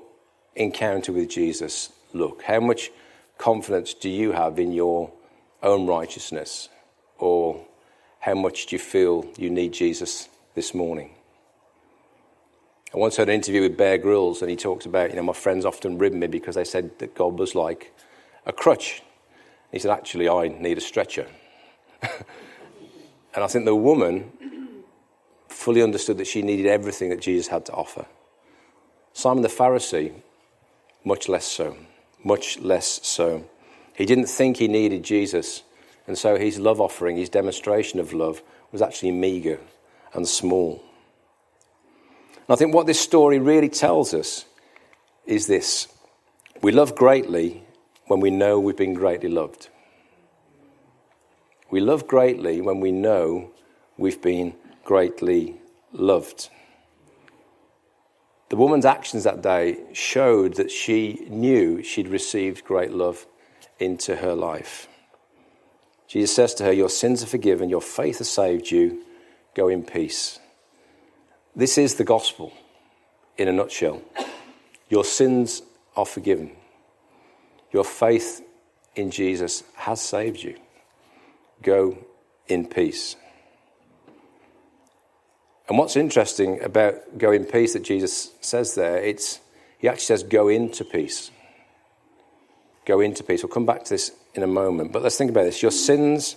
encounter 0.55 1.11
with 1.11 1.29
Jesus 1.29 1.91
look? 2.13 2.43
How 2.43 2.59
much 2.59 2.91
confidence 3.37 3.93
do 3.93 4.09
you 4.09 4.33
have 4.33 4.59
in 4.59 4.71
your 4.71 5.11
own 5.61 5.87
righteousness? 5.87 6.69
Or 7.17 7.65
how 8.19 8.35
much 8.35 8.67
do 8.67 8.75
you 8.75 8.79
feel 8.79 9.25
you 9.37 9.49
need 9.49 9.73
Jesus 9.73 10.29
this 10.55 10.73
morning? 10.73 11.11
I 12.93 12.97
once 12.97 13.15
heard 13.15 13.29
an 13.29 13.35
interview 13.35 13.61
with 13.61 13.77
Bear 13.77 13.97
Grylls, 13.97 14.41
and 14.41 14.49
he 14.49 14.57
talks 14.57 14.85
about, 14.85 15.11
you 15.11 15.15
know, 15.15 15.23
my 15.23 15.33
friends 15.33 15.63
often 15.65 15.97
rib 15.97 16.13
me 16.13 16.27
because 16.27 16.55
they 16.55 16.65
said 16.65 16.99
that 16.99 17.15
God 17.15 17.39
was 17.39 17.55
like 17.55 17.93
a 18.45 18.51
crutch. 18.51 19.01
He 19.71 19.79
said, 19.79 19.91
actually, 19.91 20.27
I 20.27 20.49
need 20.49 20.77
a 20.77 20.81
stretcher. 20.81 21.27
and 22.01 23.43
I 23.43 23.47
think 23.47 23.63
the 23.63 23.75
woman 23.75 24.31
fully 25.47 25.81
understood 25.81 26.17
that 26.17 26.27
she 26.27 26.41
needed 26.41 26.65
everything 26.65 27.09
that 27.09 27.21
Jesus 27.21 27.47
had 27.47 27.65
to 27.67 27.73
offer. 27.73 28.05
Simon 29.13 29.41
the 29.41 29.49
Pharisee, 29.49 30.13
much 31.05 31.29
less 31.29 31.45
so. 31.45 31.77
Much 32.23 32.59
less 32.59 32.99
so. 33.07 33.45
He 34.01 34.07
didn't 34.07 34.25
think 34.25 34.57
he 34.57 34.67
needed 34.67 35.03
Jesus, 35.03 35.61
and 36.07 36.17
so 36.17 36.35
his 36.35 36.57
love 36.57 36.81
offering, 36.81 37.17
his 37.17 37.29
demonstration 37.29 37.99
of 37.99 38.13
love, 38.13 38.41
was 38.71 38.81
actually 38.81 39.11
meager 39.11 39.59
and 40.15 40.27
small. 40.27 40.83
And 42.35 42.49
I 42.49 42.55
think 42.55 42.73
what 42.73 42.87
this 42.87 42.99
story 42.99 43.37
really 43.37 43.69
tells 43.69 44.15
us 44.15 44.45
is 45.27 45.45
this 45.45 45.87
we 46.63 46.71
love 46.71 46.95
greatly 46.95 47.63
when 48.07 48.21
we 48.21 48.31
know 48.31 48.59
we've 48.59 48.75
been 48.75 48.95
greatly 48.95 49.29
loved. 49.29 49.69
We 51.69 51.79
love 51.79 52.07
greatly 52.07 52.59
when 52.59 52.79
we 52.79 52.91
know 52.91 53.51
we've 53.99 54.19
been 54.19 54.55
greatly 54.83 55.57
loved. 55.91 56.49
The 58.49 58.55
woman's 58.55 58.85
actions 58.85 59.25
that 59.25 59.43
day 59.43 59.77
showed 59.93 60.55
that 60.55 60.71
she 60.71 61.27
knew 61.29 61.83
she'd 61.83 62.07
received 62.07 62.65
great 62.65 62.93
love 62.93 63.27
into 63.81 64.17
her 64.17 64.35
life. 64.35 64.87
Jesus 66.07 66.35
says 66.35 66.53
to 66.55 66.63
her, 66.65 66.71
Your 66.71 66.89
sins 66.89 67.23
are 67.23 67.27
forgiven, 67.27 67.69
your 67.69 67.81
faith 67.81 68.19
has 68.19 68.29
saved 68.29 68.69
you, 68.69 69.03
go 69.55 69.67
in 69.67 69.83
peace. 69.83 70.39
This 71.55 71.77
is 71.77 71.95
the 71.95 72.03
gospel 72.03 72.53
in 73.37 73.47
a 73.47 73.53
nutshell. 73.53 74.01
Your 74.89 75.03
sins 75.03 75.61
are 75.95 76.05
forgiven. 76.05 76.51
Your 77.71 77.83
faith 77.83 78.41
in 78.95 79.11
Jesus 79.11 79.63
has 79.75 80.01
saved 80.01 80.43
you. 80.43 80.57
Go 81.61 81.97
in 82.47 82.67
peace. 82.67 83.15
And 85.69 85.77
what's 85.77 85.95
interesting 85.95 86.61
about 86.61 87.17
go 87.17 87.31
in 87.31 87.45
peace 87.45 87.73
that 87.73 87.83
Jesus 87.83 88.31
says 88.41 88.75
there, 88.75 88.97
it's 88.97 89.39
he 89.77 89.87
actually 89.87 90.03
says 90.03 90.23
go 90.23 90.49
into 90.49 90.83
peace. 90.83 91.31
Go 92.85 92.99
into 92.99 93.23
peace. 93.23 93.43
We'll 93.43 93.53
come 93.53 93.65
back 93.65 93.83
to 93.83 93.89
this 93.91 94.11
in 94.33 94.43
a 94.43 94.47
moment. 94.47 94.91
But 94.91 95.03
let's 95.03 95.17
think 95.17 95.31
about 95.31 95.43
this. 95.43 95.61
Your 95.61 95.71
sins 95.71 96.35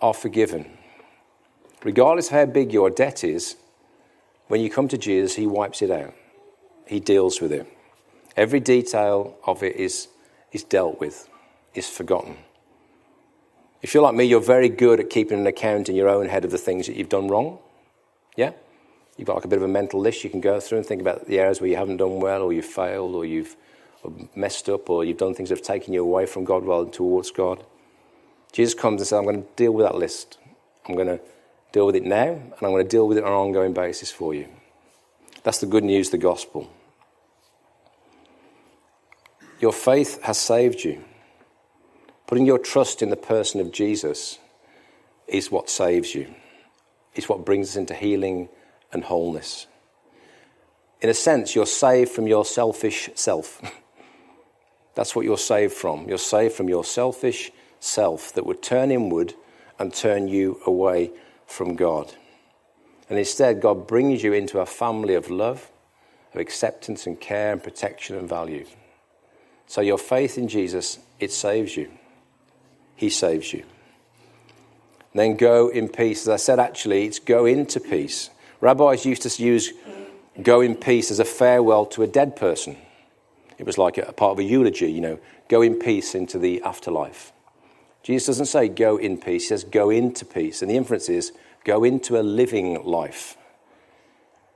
are 0.00 0.14
forgiven. 0.14 0.78
Regardless 1.82 2.28
how 2.28 2.46
big 2.46 2.72
your 2.72 2.90
debt 2.90 3.24
is, 3.24 3.56
when 4.48 4.60
you 4.60 4.70
come 4.70 4.88
to 4.88 4.98
Jesus, 4.98 5.36
he 5.36 5.46
wipes 5.46 5.82
it 5.82 5.90
out. 5.90 6.14
He 6.86 7.00
deals 7.00 7.40
with 7.40 7.52
it. 7.52 7.66
Every 8.36 8.60
detail 8.60 9.36
of 9.44 9.62
it 9.62 9.76
is, 9.76 10.08
is 10.52 10.64
dealt 10.64 11.00
with, 11.00 11.28
is 11.74 11.88
forgotten. 11.88 12.36
If 13.82 13.94
you're 13.94 14.02
like 14.02 14.14
me, 14.14 14.24
you're 14.24 14.40
very 14.40 14.68
good 14.68 14.98
at 15.00 15.10
keeping 15.10 15.38
an 15.38 15.46
account 15.46 15.88
in 15.88 15.94
your 15.94 16.08
own 16.08 16.28
head 16.28 16.44
of 16.44 16.50
the 16.50 16.58
things 16.58 16.86
that 16.86 16.96
you've 16.96 17.08
done 17.08 17.28
wrong. 17.28 17.58
Yeah? 18.36 18.52
You've 19.16 19.26
got 19.26 19.36
like 19.36 19.44
a 19.44 19.48
bit 19.48 19.58
of 19.58 19.62
a 19.62 19.68
mental 19.68 20.00
list 20.00 20.24
you 20.24 20.30
can 20.30 20.40
go 20.40 20.58
through 20.58 20.78
and 20.78 20.86
think 20.86 21.00
about 21.00 21.26
the 21.26 21.38
areas 21.38 21.60
where 21.60 21.70
you 21.70 21.76
haven't 21.76 21.98
done 21.98 22.18
well, 22.18 22.42
or 22.42 22.52
you've 22.52 22.64
failed, 22.64 23.14
or 23.14 23.24
you've 23.24 23.56
messed 24.34 24.68
up, 24.68 24.90
or 24.90 25.04
you've 25.04 25.18
done 25.18 25.34
things 25.34 25.48
that 25.48 25.58
have 25.58 25.66
taken 25.66 25.94
you 25.94 26.02
away 26.02 26.26
from 26.26 26.44
God 26.44 26.64
rather 26.64 26.84
than 26.84 26.92
towards 26.92 27.30
God. 27.30 27.64
Jesus 28.52 28.74
comes 28.74 29.00
and 29.00 29.06
says, 29.08 29.18
I'm 29.18 29.24
going 29.24 29.42
to 29.42 29.48
deal 29.56 29.72
with 29.72 29.86
that 29.86 29.96
list. 29.96 30.38
I'm 30.86 30.94
going 30.94 31.08
to 31.08 31.20
deal 31.72 31.86
with 31.86 31.96
it 31.96 32.04
now, 32.04 32.28
and 32.28 32.52
I'm 32.62 32.70
going 32.70 32.84
to 32.84 32.88
deal 32.88 33.08
with 33.08 33.18
it 33.18 33.24
on 33.24 33.32
an 33.32 33.38
ongoing 33.38 33.72
basis 33.72 34.10
for 34.10 34.34
you. 34.34 34.48
That's 35.42 35.58
the 35.58 35.66
good 35.66 35.84
news, 35.84 36.10
the 36.10 36.18
gospel. 36.18 36.70
Your 39.60 39.72
faith 39.72 40.22
has 40.22 40.38
saved 40.38 40.84
you. 40.84 41.04
Putting 42.26 42.46
your 42.46 42.58
trust 42.58 43.02
in 43.02 43.10
the 43.10 43.16
person 43.16 43.60
of 43.60 43.72
Jesus 43.72 44.38
is 45.26 45.50
what 45.50 45.68
saves 45.70 46.14
you, 46.14 46.34
it's 47.14 47.28
what 47.28 47.44
brings 47.44 47.70
us 47.70 47.76
into 47.76 47.94
healing 47.94 48.48
and 48.92 49.04
wholeness. 49.04 49.66
In 51.00 51.10
a 51.10 51.14
sense, 51.14 51.54
you're 51.54 51.66
saved 51.66 52.10
from 52.10 52.26
your 52.26 52.44
selfish 52.44 53.10
self. 53.14 53.60
That's 54.94 55.16
what 55.16 55.24
you're 55.24 55.38
saved 55.38 55.72
from. 55.72 56.08
You're 56.08 56.18
saved 56.18 56.54
from 56.54 56.68
your 56.68 56.84
selfish 56.84 57.50
self 57.80 58.32
that 58.34 58.46
would 58.46 58.62
turn 58.62 58.90
inward 58.90 59.34
and 59.78 59.92
turn 59.92 60.28
you 60.28 60.60
away 60.66 61.10
from 61.46 61.76
God. 61.76 62.12
And 63.08 63.18
instead, 63.18 63.60
God 63.60 63.86
brings 63.86 64.22
you 64.22 64.32
into 64.32 64.60
a 64.60 64.66
family 64.66 65.14
of 65.14 65.30
love, 65.30 65.70
of 66.32 66.40
acceptance 66.40 67.06
and 67.06 67.20
care 67.20 67.52
and 67.52 67.62
protection 67.62 68.16
and 68.16 68.28
value. 68.28 68.64
So 69.66 69.80
your 69.80 69.98
faith 69.98 70.38
in 70.38 70.48
Jesus, 70.48 70.98
it 71.18 71.32
saves 71.32 71.76
you. 71.76 71.90
He 72.96 73.10
saves 73.10 73.52
you. 73.52 73.64
Then 75.14 75.36
go 75.36 75.68
in 75.68 75.88
peace. 75.88 76.22
As 76.22 76.28
I 76.28 76.36
said, 76.36 76.58
actually, 76.58 77.06
it's 77.06 77.18
go 77.18 77.46
into 77.46 77.78
peace. 77.80 78.30
Rabbis 78.60 79.04
used 79.04 79.22
to 79.22 79.42
use 79.42 79.72
go 80.42 80.60
in 80.60 80.74
peace 80.74 81.10
as 81.10 81.20
a 81.20 81.24
farewell 81.24 81.86
to 81.86 82.02
a 82.02 82.06
dead 82.06 82.34
person. 82.34 82.76
It 83.58 83.66
was 83.66 83.78
like 83.78 83.98
a 83.98 84.12
part 84.12 84.32
of 84.32 84.38
a 84.38 84.44
eulogy, 84.44 84.90
you 84.90 85.00
know, 85.00 85.18
go 85.48 85.62
in 85.62 85.78
peace 85.78 86.14
into 86.14 86.38
the 86.38 86.62
afterlife. 86.62 87.32
Jesus 88.02 88.26
doesn't 88.26 88.46
say 88.46 88.68
go 88.68 88.96
in 88.96 89.16
peace, 89.16 89.44
he 89.44 89.48
says 89.48 89.64
go 89.64 89.90
into 89.90 90.24
peace. 90.24 90.60
And 90.60 90.70
the 90.70 90.76
inference 90.76 91.08
is 91.08 91.32
go 91.64 91.84
into 91.84 92.20
a 92.20 92.22
living 92.22 92.84
life. 92.84 93.36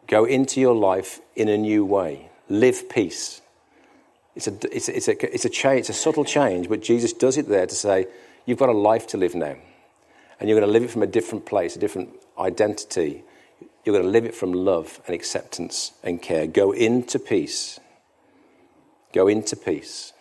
Go 0.06 0.24
into 0.24 0.60
your 0.60 0.74
life 0.74 1.20
in 1.36 1.48
a 1.48 1.56
new 1.56 1.84
way. 1.84 2.30
Live 2.48 2.88
peace. 2.88 3.40
It's 4.34 4.46
a, 4.46 4.54
it's, 4.74 4.88
a, 4.88 4.96
it's, 4.96 5.08
a, 5.08 5.34
it's, 5.34 5.44
a 5.44 5.48
change, 5.48 5.80
it's 5.80 5.88
a 5.88 5.94
subtle 5.94 6.24
change, 6.24 6.68
but 6.68 6.80
Jesus 6.80 7.12
does 7.12 7.36
it 7.36 7.48
there 7.48 7.66
to 7.66 7.74
say, 7.74 8.06
you've 8.46 8.58
got 8.58 8.68
a 8.68 8.72
life 8.72 9.06
to 9.08 9.16
live 9.16 9.34
now. 9.34 9.56
And 10.38 10.48
you're 10.48 10.58
going 10.58 10.68
to 10.68 10.72
live 10.72 10.84
it 10.84 10.90
from 10.90 11.02
a 11.02 11.08
different 11.08 11.44
place, 11.44 11.74
a 11.74 11.78
different 11.78 12.10
identity. 12.38 13.24
You're 13.84 13.94
going 13.94 14.04
to 14.04 14.10
live 14.10 14.24
it 14.24 14.34
from 14.34 14.52
love 14.52 15.00
and 15.06 15.14
acceptance 15.14 15.92
and 16.04 16.22
care. 16.22 16.46
Go 16.46 16.72
into 16.72 17.18
peace. 17.18 17.80
Go 19.12 19.28
into 19.28 19.56
peace. 19.56 20.12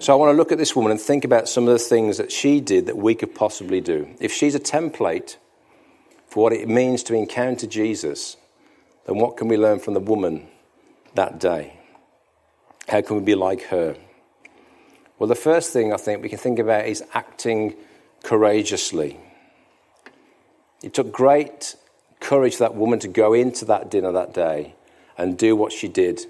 So 0.00 0.12
I 0.12 0.16
want 0.16 0.32
to 0.32 0.36
look 0.36 0.52
at 0.52 0.58
this 0.58 0.76
woman 0.76 0.92
and 0.92 1.00
think 1.00 1.24
about 1.24 1.48
some 1.48 1.66
of 1.66 1.72
the 1.72 1.78
things 1.78 2.18
that 2.18 2.30
she 2.30 2.60
did 2.60 2.86
that 2.86 2.96
we 2.96 3.16
could 3.16 3.34
possibly 3.34 3.80
do. 3.80 4.14
If 4.20 4.32
she's 4.32 4.54
a 4.54 4.60
template 4.60 5.36
for 6.28 6.44
what 6.44 6.52
it 6.52 6.68
means 6.68 7.02
to 7.04 7.14
encounter 7.14 7.66
Jesus, 7.66 8.36
then 9.06 9.16
what 9.16 9.36
can 9.36 9.48
we 9.48 9.56
learn 9.56 9.80
from 9.80 9.94
the 9.94 10.00
woman 10.00 10.46
that 11.14 11.40
day? 11.40 11.80
How 12.88 13.00
can 13.00 13.16
we 13.16 13.22
be 13.22 13.34
like 13.34 13.62
her? 13.64 13.96
Well, 15.18 15.26
the 15.26 15.34
first 15.34 15.72
thing 15.72 15.92
I 15.92 15.96
think 15.96 16.22
we 16.22 16.28
can 16.28 16.38
think 16.38 16.60
about 16.60 16.86
is 16.86 17.02
acting 17.12 17.74
courageously. 18.22 19.18
It 20.80 20.94
took 20.94 21.10
great 21.10 21.74
courage 22.20 22.54
for 22.54 22.64
that 22.64 22.76
woman 22.76 23.00
to 23.00 23.08
go 23.08 23.32
into 23.32 23.64
that 23.64 23.90
dinner 23.90 24.12
that 24.12 24.32
day 24.32 24.76
and 25.16 25.36
do 25.36 25.56
what 25.56 25.72
she 25.72 25.88
did 25.88 26.24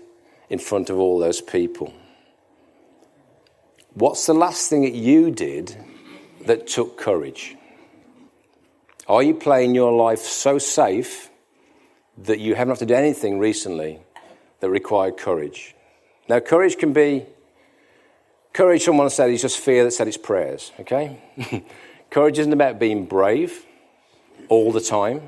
in 0.50 0.58
front 0.58 0.90
of 0.90 0.98
all 0.98 1.18
those 1.18 1.40
people. 1.40 1.92
What's 3.94 4.26
the 4.26 4.34
last 4.34 4.70
thing 4.70 4.82
that 4.82 4.94
you 4.94 5.30
did 5.30 5.76
that 6.46 6.66
took 6.66 6.96
courage? 6.96 7.56
Are 9.08 9.22
you 9.22 9.34
playing 9.34 9.74
your 9.74 9.92
life 9.92 10.20
so 10.20 10.58
safe 10.58 11.30
that 12.18 12.38
you 12.38 12.54
haven't 12.54 12.72
had 12.72 12.78
to 12.80 12.86
do 12.86 12.94
anything 12.94 13.38
recently 13.38 14.00
that 14.60 14.70
required 14.70 15.16
courage? 15.16 15.74
Now, 16.28 16.40
courage 16.40 16.76
can 16.76 16.92
be 16.92 17.26
courage, 18.52 18.84
someone 18.84 19.08
said, 19.10 19.30
is 19.30 19.42
just 19.42 19.58
fear 19.58 19.84
that 19.84 19.92
said 19.92 20.08
it's 20.08 20.16
prayers, 20.16 20.72
okay? 20.80 21.22
courage 22.10 22.38
isn't 22.38 22.52
about 22.52 22.78
being 22.78 23.06
brave 23.06 23.64
all 24.48 24.72
the 24.72 24.80
time. 24.80 25.22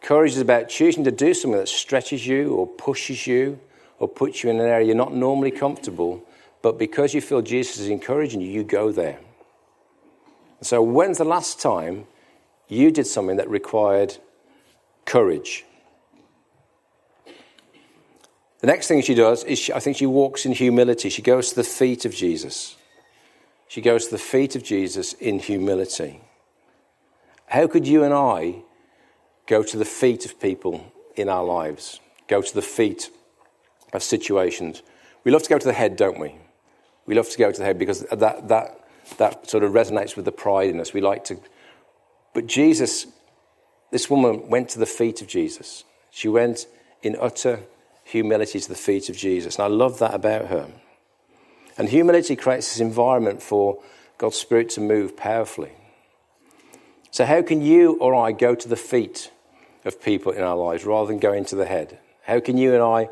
Courage 0.00 0.32
is 0.32 0.40
about 0.40 0.68
choosing 0.68 1.04
to 1.04 1.10
do 1.10 1.34
something 1.34 1.58
that 1.58 1.68
stretches 1.68 2.26
you 2.26 2.54
or 2.54 2.66
pushes 2.66 3.26
you 3.26 3.60
or 3.98 4.08
puts 4.08 4.42
you 4.42 4.50
in 4.50 4.60
an 4.60 4.66
area 4.66 4.86
you're 4.86 4.96
not 4.96 5.14
normally 5.14 5.50
comfortable, 5.50 6.22
but 6.62 6.78
because 6.78 7.14
you 7.14 7.20
feel 7.20 7.42
Jesus 7.42 7.78
is 7.78 7.88
encouraging 7.88 8.40
you, 8.40 8.50
you 8.50 8.64
go 8.64 8.92
there. 8.92 9.18
So, 10.60 10.82
when's 10.82 11.18
the 11.18 11.24
last 11.24 11.60
time 11.60 12.06
you 12.68 12.90
did 12.90 13.06
something 13.06 13.36
that 13.36 13.48
required 13.48 14.16
courage? 15.04 15.64
The 18.60 18.66
next 18.66 18.88
thing 18.88 19.02
she 19.02 19.14
does 19.14 19.44
is, 19.44 19.58
she, 19.58 19.72
I 19.72 19.78
think 19.78 19.96
she 19.96 20.06
walks 20.06 20.44
in 20.44 20.52
humility. 20.52 21.10
She 21.10 21.22
goes 21.22 21.50
to 21.50 21.54
the 21.54 21.64
feet 21.64 22.04
of 22.04 22.12
Jesus. 22.12 22.76
She 23.68 23.80
goes 23.80 24.06
to 24.06 24.10
the 24.10 24.18
feet 24.18 24.56
of 24.56 24.64
Jesus 24.64 25.12
in 25.12 25.38
humility. 25.38 26.20
How 27.46 27.68
could 27.68 27.86
you 27.86 28.02
and 28.02 28.12
I 28.12 28.62
go 29.46 29.62
to 29.62 29.76
the 29.76 29.84
feet 29.84 30.24
of 30.24 30.40
people 30.40 30.92
in 31.14 31.28
our 31.28 31.44
lives? 31.44 32.00
Go 32.26 32.42
to 32.42 32.54
the 32.54 32.62
feet 32.62 33.10
of 33.92 34.02
situations. 34.02 34.82
We 35.24 35.30
love 35.30 35.42
to 35.42 35.48
go 35.48 35.58
to 35.58 35.66
the 35.66 35.72
head, 35.72 35.96
don't 35.96 36.18
we? 36.18 36.34
We 37.06 37.14
love 37.14 37.28
to 37.30 37.38
go 37.38 37.50
to 37.50 37.58
the 37.58 37.64
head 37.64 37.78
because 37.78 38.00
that, 38.00 38.48
that, 38.48 38.88
that 39.18 39.48
sort 39.48 39.64
of 39.64 39.72
resonates 39.72 40.16
with 40.16 40.24
the 40.24 40.32
pride 40.32 40.70
in 40.70 40.80
us. 40.80 40.92
We 40.92 41.00
like 41.00 41.24
to. 41.24 41.40
But 42.34 42.46
Jesus, 42.46 43.06
this 43.90 44.10
woman 44.10 44.48
went 44.48 44.68
to 44.70 44.78
the 44.78 44.86
feet 44.86 45.22
of 45.22 45.28
Jesus. 45.28 45.84
She 46.10 46.28
went 46.28 46.66
in 47.02 47.16
utter 47.20 47.60
humility 48.04 48.58
to 48.58 48.68
the 48.68 48.74
feet 48.74 49.08
of 49.08 49.16
Jesus. 49.16 49.56
And 49.56 49.64
I 49.64 49.68
love 49.68 49.98
that 49.98 50.14
about 50.14 50.46
her. 50.46 50.70
And 51.76 51.88
humility 51.88 52.36
creates 52.36 52.72
this 52.72 52.80
environment 52.80 53.42
for 53.42 53.80
God's 54.16 54.36
Spirit 54.36 54.70
to 54.70 54.80
move 54.80 55.16
powerfully. 55.16 55.72
So, 57.10 57.24
how 57.24 57.42
can 57.42 57.62
you 57.62 57.92
or 58.00 58.14
I 58.14 58.32
go 58.32 58.54
to 58.54 58.68
the 58.68 58.76
feet 58.76 59.30
of 59.84 60.02
people 60.02 60.32
in 60.32 60.42
our 60.42 60.56
lives 60.56 60.84
rather 60.84 61.08
than 61.08 61.18
going 61.18 61.44
to 61.46 61.56
the 61.56 61.66
head? 61.66 61.98
How 62.22 62.40
can 62.40 62.58
you 62.58 62.74
and 62.74 62.82
I 62.82 63.08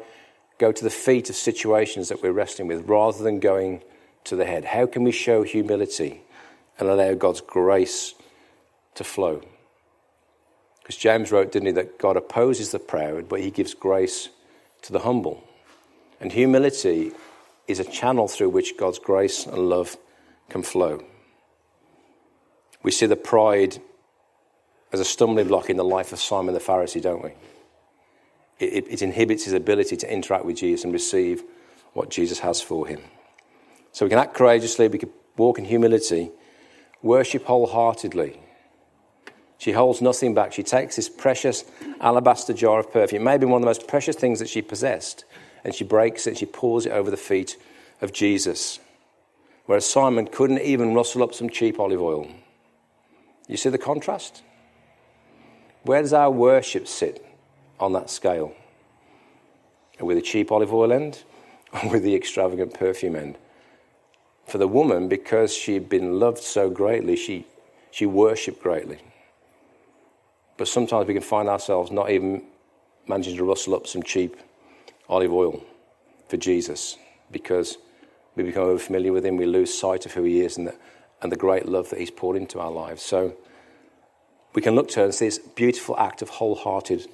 go 0.58 0.72
to 0.72 0.84
the 0.84 0.90
feet 0.90 1.28
of 1.30 1.36
situations 1.36 2.08
that 2.08 2.22
we're 2.22 2.32
wrestling 2.32 2.68
with 2.68 2.88
rather 2.88 3.22
than 3.22 3.40
going 3.40 3.82
to 4.24 4.36
the 4.36 4.44
head? 4.44 4.64
How 4.64 4.86
can 4.86 5.04
we 5.04 5.12
show 5.12 5.42
humility 5.42 6.22
and 6.78 6.88
allow 6.88 7.14
God's 7.14 7.40
grace 7.40 8.14
to 8.94 9.04
flow? 9.04 9.42
Because 10.80 10.96
James 10.96 11.32
wrote, 11.32 11.52
didn't 11.52 11.66
he, 11.66 11.72
that 11.72 11.98
God 11.98 12.16
opposes 12.16 12.70
the 12.70 12.78
proud, 12.78 13.28
but 13.28 13.40
he 13.40 13.50
gives 13.50 13.74
grace 13.74 14.28
to 14.82 14.92
the 14.92 15.00
humble. 15.00 15.42
And 16.20 16.32
humility 16.32 17.12
is 17.66 17.80
a 17.80 17.84
channel 17.84 18.28
through 18.28 18.50
which 18.50 18.76
God's 18.76 18.98
grace 18.98 19.46
and 19.46 19.68
love 19.68 19.96
can 20.48 20.62
flow. 20.62 21.02
We 22.82 22.92
see 22.92 23.06
the 23.06 23.16
pride 23.16 23.78
as 24.92 25.00
a 25.00 25.04
stumbling 25.04 25.48
block 25.48 25.68
in 25.68 25.76
the 25.76 25.84
life 25.84 26.12
of 26.12 26.20
Simon 26.20 26.54
the 26.54 26.60
Pharisee, 26.60 27.02
don't 27.02 27.22
we? 27.22 27.32
It, 28.58 28.72
it, 28.72 28.86
it, 28.88 29.02
inhibits 29.02 29.44
his 29.44 29.52
ability 29.52 29.96
to 29.98 30.12
interact 30.12 30.44
with 30.44 30.56
Jesus 30.56 30.84
and 30.84 30.92
receive 30.92 31.42
what 31.92 32.10
Jesus 32.10 32.38
has 32.38 32.60
for 32.60 32.86
him. 32.86 33.00
So 33.92 34.06
we 34.06 34.10
can 34.10 34.18
act 34.18 34.34
courageously, 34.34 34.88
we 34.88 34.98
can 34.98 35.10
walk 35.36 35.58
in 35.58 35.66
humility, 35.66 36.30
worship 37.02 37.44
wholeheartedly. 37.44 38.40
She 39.58 39.72
holds 39.72 40.02
nothing 40.02 40.34
back. 40.34 40.52
She 40.52 40.62
takes 40.62 40.96
this 40.96 41.08
precious 41.08 41.64
alabaster 42.00 42.52
jar 42.52 42.80
of 42.80 42.92
perfume, 42.92 43.24
maybe 43.24 43.46
one 43.46 43.56
of 43.56 43.62
the 43.62 43.66
most 43.66 43.88
precious 43.88 44.16
things 44.16 44.38
that 44.38 44.48
she 44.48 44.62
possessed, 44.62 45.24
and 45.64 45.74
she 45.74 45.84
breaks 45.84 46.26
it 46.26 46.30
and 46.30 46.38
she 46.38 46.46
pours 46.46 46.86
it 46.86 46.92
over 46.92 47.10
the 47.10 47.16
feet 47.16 47.56
of 48.00 48.12
Jesus. 48.12 48.78
Whereas 49.64 49.88
Simon 49.88 50.28
couldn't 50.28 50.60
even 50.60 50.94
rustle 50.94 51.22
up 51.22 51.34
some 51.34 51.50
cheap 51.50 51.80
olive 51.80 52.00
oil. 52.00 52.28
You 53.48 53.56
see 53.56 53.70
the 53.70 53.78
contrast? 53.78 54.42
Where 55.82 56.02
does 56.02 56.12
our 56.12 56.30
worship 56.30 56.86
sit 56.86 57.25
on 57.78 57.92
that 57.92 58.10
scale? 58.10 58.54
With 60.00 60.16
the 60.16 60.22
cheap 60.22 60.52
olive 60.52 60.72
oil 60.72 60.92
end 60.92 61.22
or 61.72 61.88
with 61.90 62.02
the 62.02 62.14
extravagant 62.14 62.74
perfume 62.74 63.16
end? 63.16 63.38
For 64.46 64.58
the 64.58 64.68
woman, 64.68 65.08
because 65.08 65.54
she'd 65.54 65.88
been 65.88 66.20
loved 66.20 66.38
so 66.38 66.70
greatly, 66.70 67.16
she, 67.16 67.46
she 67.90 68.06
worshipped 68.06 68.62
greatly. 68.62 68.98
But 70.56 70.68
sometimes 70.68 71.06
we 71.06 71.14
can 71.14 71.22
find 71.22 71.48
ourselves 71.48 71.90
not 71.90 72.10
even 72.10 72.42
managing 73.08 73.36
to 73.36 73.44
rustle 73.44 73.74
up 73.74 73.86
some 73.86 74.02
cheap 74.02 74.36
olive 75.08 75.32
oil 75.32 75.62
for 76.28 76.36
Jesus 76.36 76.96
because 77.30 77.78
we 78.34 78.42
become 78.42 78.64
over 78.64 78.78
familiar 78.78 79.12
with 79.12 79.24
him, 79.24 79.36
we 79.36 79.46
lose 79.46 79.76
sight 79.76 80.06
of 80.06 80.12
who 80.12 80.22
he 80.22 80.40
is 80.40 80.56
and 80.56 80.66
the, 80.68 80.76
and 81.22 81.32
the 81.32 81.36
great 81.36 81.66
love 81.66 81.90
that 81.90 81.98
he's 81.98 82.10
poured 82.10 82.36
into 82.36 82.60
our 82.60 82.70
lives. 82.70 83.02
So 83.02 83.34
we 84.54 84.62
can 84.62 84.74
look 84.74 84.88
to 84.90 85.00
her 85.00 85.04
and 85.06 85.14
see 85.14 85.26
this 85.26 85.38
beautiful 85.38 85.98
act 85.98 86.22
of 86.22 86.28
wholehearted 86.28 87.08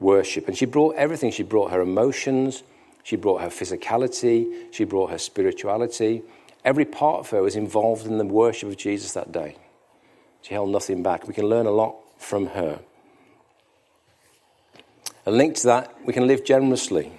worship. 0.00 0.48
And 0.48 0.56
she 0.56 0.64
brought 0.64 0.96
everything. 0.96 1.30
She 1.30 1.42
brought 1.42 1.70
her 1.70 1.80
emotions, 1.80 2.62
she 3.04 3.16
brought 3.16 3.42
her 3.42 3.48
physicality, 3.48 4.72
she 4.72 4.84
brought 4.84 5.10
her 5.10 5.18
spirituality. 5.18 6.22
Every 6.64 6.84
part 6.84 7.20
of 7.20 7.30
her 7.30 7.42
was 7.42 7.56
involved 7.56 8.06
in 8.06 8.18
the 8.18 8.24
worship 8.24 8.68
of 8.68 8.76
Jesus 8.76 9.12
that 9.12 9.32
day. 9.32 9.56
She 10.42 10.54
held 10.54 10.70
nothing 10.70 11.02
back. 11.02 11.26
We 11.26 11.34
can 11.34 11.46
learn 11.46 11.66
a 11.66 11.70
lot 11.70 11.96
from 12.18 12.48
her. 12.48 12.80
A 15.26 15.30
link 15.30 15.56
to 15.56 15.66
that, 15.66 15.94
we 16.04 16.12
can 16.12 16.26
live 16.26 16.44
generously. 16.44 17.12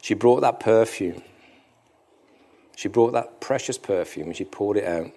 She 0.00 0.14
brought 0.14 0.40
that 0.40 0.60
perfume. 0.60 1.22
She 2.76 2.88
brought 2.88 3.12
that 3.12 3.40
precious 3.40 3.76
perfume 3.76 4.28
and 4.28 4.36
she 4.36 4.44
poured 4.44 4.76
it 4.76 4.84
out 4.84 5.10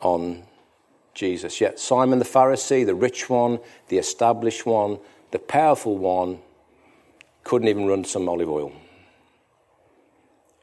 on 0.00 0.42
Jesus. 1.14 1.60
Yet 1.60 1.80
Simon 1.80 2.18
the 2.18 2.24
Pharisee, 2.26 2.84
the 2.84 2.94
rich 2.94 3.30
one, 3.30 3.58
the 3.88 3.96
established 3.96 4.66
one, 4.66 4.98
the 5.30 5.38
powerful 5.38 5.96
one, 5.96 6.40
couldn't 7.44 7.68
even 7.68 7.86
run 7.86 8.04
some 8.04 8.28
olive 8.28 8.48
oil. 8.48 8.72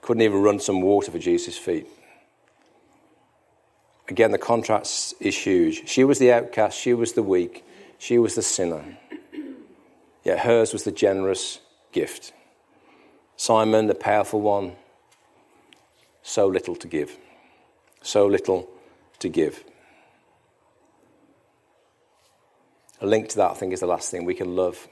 Couldn't 0.01 0.23
even 0.23 0.41
run 0.41 0.59
some 0.59 0.81
water 0.81 1.11
for 1.11 1.19
Jesus' 1.19 1.57
feet. 1.57 1.87
Again, 4.09 4.31
the 4.31 4.37
contrast 4.37 5.15
is 5.19 5.37
huge. 5.37 5.87
She 5.87 6.03
was 6.03 6.19
the 6.19 6.33
outcast, 6.33 6.77
she 6.77 6.93
was 6.93 7.13
the 7.13 7.23
weak, 7.23 7.63
she 7.97 8.19
was 8.19 8.35
the 8.35 8.41
sinner. 8.41 8.83
Yet 10.23 10.39
hers 10.39 10.73
was 10.73 10.83
the 10.83 10.91
generous 10.91 11.59
gift. 11.91 12.33
Simon, 13.37 13.87
the 13.87 13.95
powerful 13.95 14.41
one, 14.41 14.73
so 16.21 16.47
little 16.47 16.75
to 16.75 16.87
give. 16.87 17.17
So 18.01 18.25
little 18.25 18.69
to 19.19 19.29
give. 19.29 19.63
A 23.03 23.05
link 23.05 23.29
to 23.29 23.37
that, 23.37 23.51
I 23.51 23.53
think, 23.53 23.73
is 23.73 23.81
the 23.81 23.85
last 23.85 24.09
thing. 24.09 24.25
We 24.25 24.33
can 24.33 24.55
love 24.55 24.87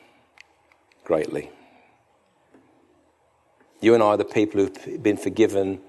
greatly. 1.04 1.50
You 3.80 3.95
and 3.95 4.04
I 4.04 4.08
are 4.08 4.17
the 4.17 4.26
people 4.26 4.62
who've 4.62 5.02
been 5.02 5.17
forgiven 5.17 5.82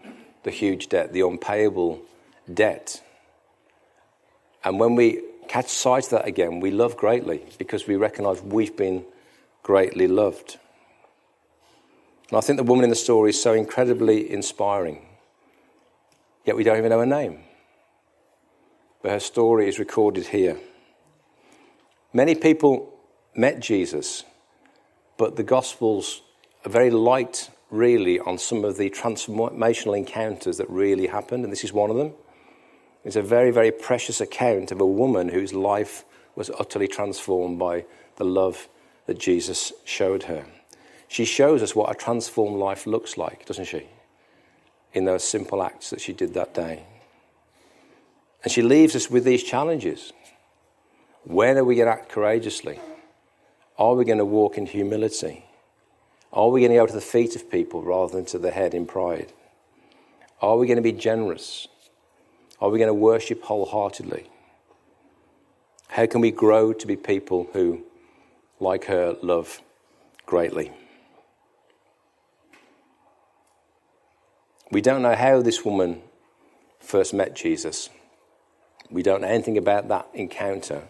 the 0.45 0.51
huge 0.51 0.89
debt, 0.89 1.13
the 1.13 1.21
unpayable 1.21 2.01
debt 2.53 3.03
and 4.65 4.79
when 4.79 4.95
we 4.95 5.23
catch 5.49 5.69
sight 5.69 6.05
of 6.05 6.11
that 6.11 6.27
again, 6.27 6.61
we 6.61 6.71
love 6.71 6.97
greatly 6.97 7.43
because 7.59 7.87
we 7.87 7.97
recognize 7.97 8.41
we've 8.43 8.77
been 8.77 9.05
greatly 9.63 10.07
loved. 10.07 10.59
And 12.29 12.39
I 12.39 12.41
think 12.41 12.57
the 12.57 12.63
woman 12.63 12.85
in 12.85 12.91
the 12.91 12.97
story 12.97 13.31
is 13.31 13.43
so 13.43 13.53
incredibly 13.53 14.31
inspiring. 14.31 15.05
Yet 16.45 16.57
we 16.57 16.65
don't 16.65 16.79
even 16.79 16.91
know 16.91 17.01
her 17.01 17.07
name. 17.07 17.41
But 19.03 19.13
her 19.13 19.21
story 19.21 19.69
is 19.69 19.79
recorded 19.79 20.27
here. 20.29 20.59
Many 22.15 22.35
people 22.35 22.93
met 23.35 23.61
Jesus, 23.61 24.25
but 25.17 25.37
the 25.37 25.43
Gospels 25.43 26.21
are 26.65 26.71
very 26.71 26.91
light, 26.91 27.49
really, 27.71 28.21
on 28.21 28.37
some 28.37 28.65
of 28.65 28.77
the 28.77 28.91
transformational 28.91 29.97
encounters 29.97 30.59
that 30.59 30.69
really 30.69 31.07
happened, 31.07 31.45
and 31.45 31.53
this 31.53 31.65
is 31.65 31.73
one 31.73 31.91
of 31.91 31.97
them. 31.97 32.13
It's 33.05 33.17
a 33.17 33.23
very, 33.23 33.51
very 33.51 33.73
precious 33.73 34.21
account 34.21 34.71
of 34.71 34.81
a 34.81 34.87
woman 34.87 35.31
whose 35.31 35.55
life 35.55 36.05
was 36.37 36.51
utterly 36.51 36.87
transformed 36.87 37.59
by 37.59 37.87
the 38.17 38.25
love 38.25 38.69
that 39.07 39.19
Jesus 39.19 39.73
showed 39.85 40.25
her. 40.25 40.45
She 41.09 41.25
shows 41.25 41.63
us 41.63 41.75
what 41.75 41.91
a 41.91 41.95
transformed 41.95 42.59
life 42.59 42.87
looks 42.87 43.17
like, 43.17 43.47
doesn't 43.47 43.65
she? 43.65 43.87
In 44.93 45.07
those 45.07 45.25
simple 45.25 45.63
acts 45.63 45.91
that 45.91 46.01
she 46.01 46.13
did 46.13 46.35
that 46.35 46.55
day. 46.55 46.85
And 48.43 48.53
she 48.53 48.63
leaves 48.63 48.95
us 48.95 49.11
with 49.11 49.25
these 49.25 49.43
challenges. 49.43 50.13
When 51.25 51.57
are 51.57 51.65
we 51.65 51.77
going 51.77 51.87
to 51.87 51.93
act 51.93 52.09
courageously? 52.09 52.81
Are 53.79 53.95
we 53.95 54.05
going 54.05 54.19
to 54.19 54.25
walk 54.25 54.59
in 54.59 54.67
humility? 54.67 55.45
Are 56.33 56.49
we 56.49 56.61
going 56.61 56.73
to 56.73 56.79
go 56.79 56.87
to 56.87 56.93
the 56.93 57.01
feet 57.01 57.37
of 57.37 57.51
people 57.51 57.83
rather 57.83 58.15
than 58.17 58.25
to 58.27 58.39
the 58.39 58.51
head 58.51 58.75
in 58.75 58.87
pride? 58.87 59.33
Are 60.41 60.57
we 60.57 60.67
going 60.67 60.77
to 60.77 60.83
be 60.83 60.93
generous? 60.93 61.69
Are 62.61 62.71
we 62.71 62.79
going 62.79 62.89
to 62.89 62.95
worship 62.95 63.43
wholeheartedly? 63.43 64.29
How 65.89 66.07
can 66.07 66.21
we 66.21 66.31
grow 66.31 66.73
to 66.73 66.87
be 66.87 66.97
people 66.97 67.49
who, 67.53 67.85
like 68.61 68.87
her, 68.87 69.17
love 69.23 69.61
greatly? 70.27 70.73
We 74.71 74.81
don't 74.81 75.03
know 75.03 75.15
how 75.15 75.43
this 75.43 75.65
woman 75.65 76.01
first 76.81 77.13
met 77.13 77.37
Jesus. 77.37 77.91
We 78.91 79.03
don't 79.03 79.21
know 79.21 79.29
anything 79.29 79.59
about 79.59 79.89
that 79.89 80.09
encounter, 80.15 80.89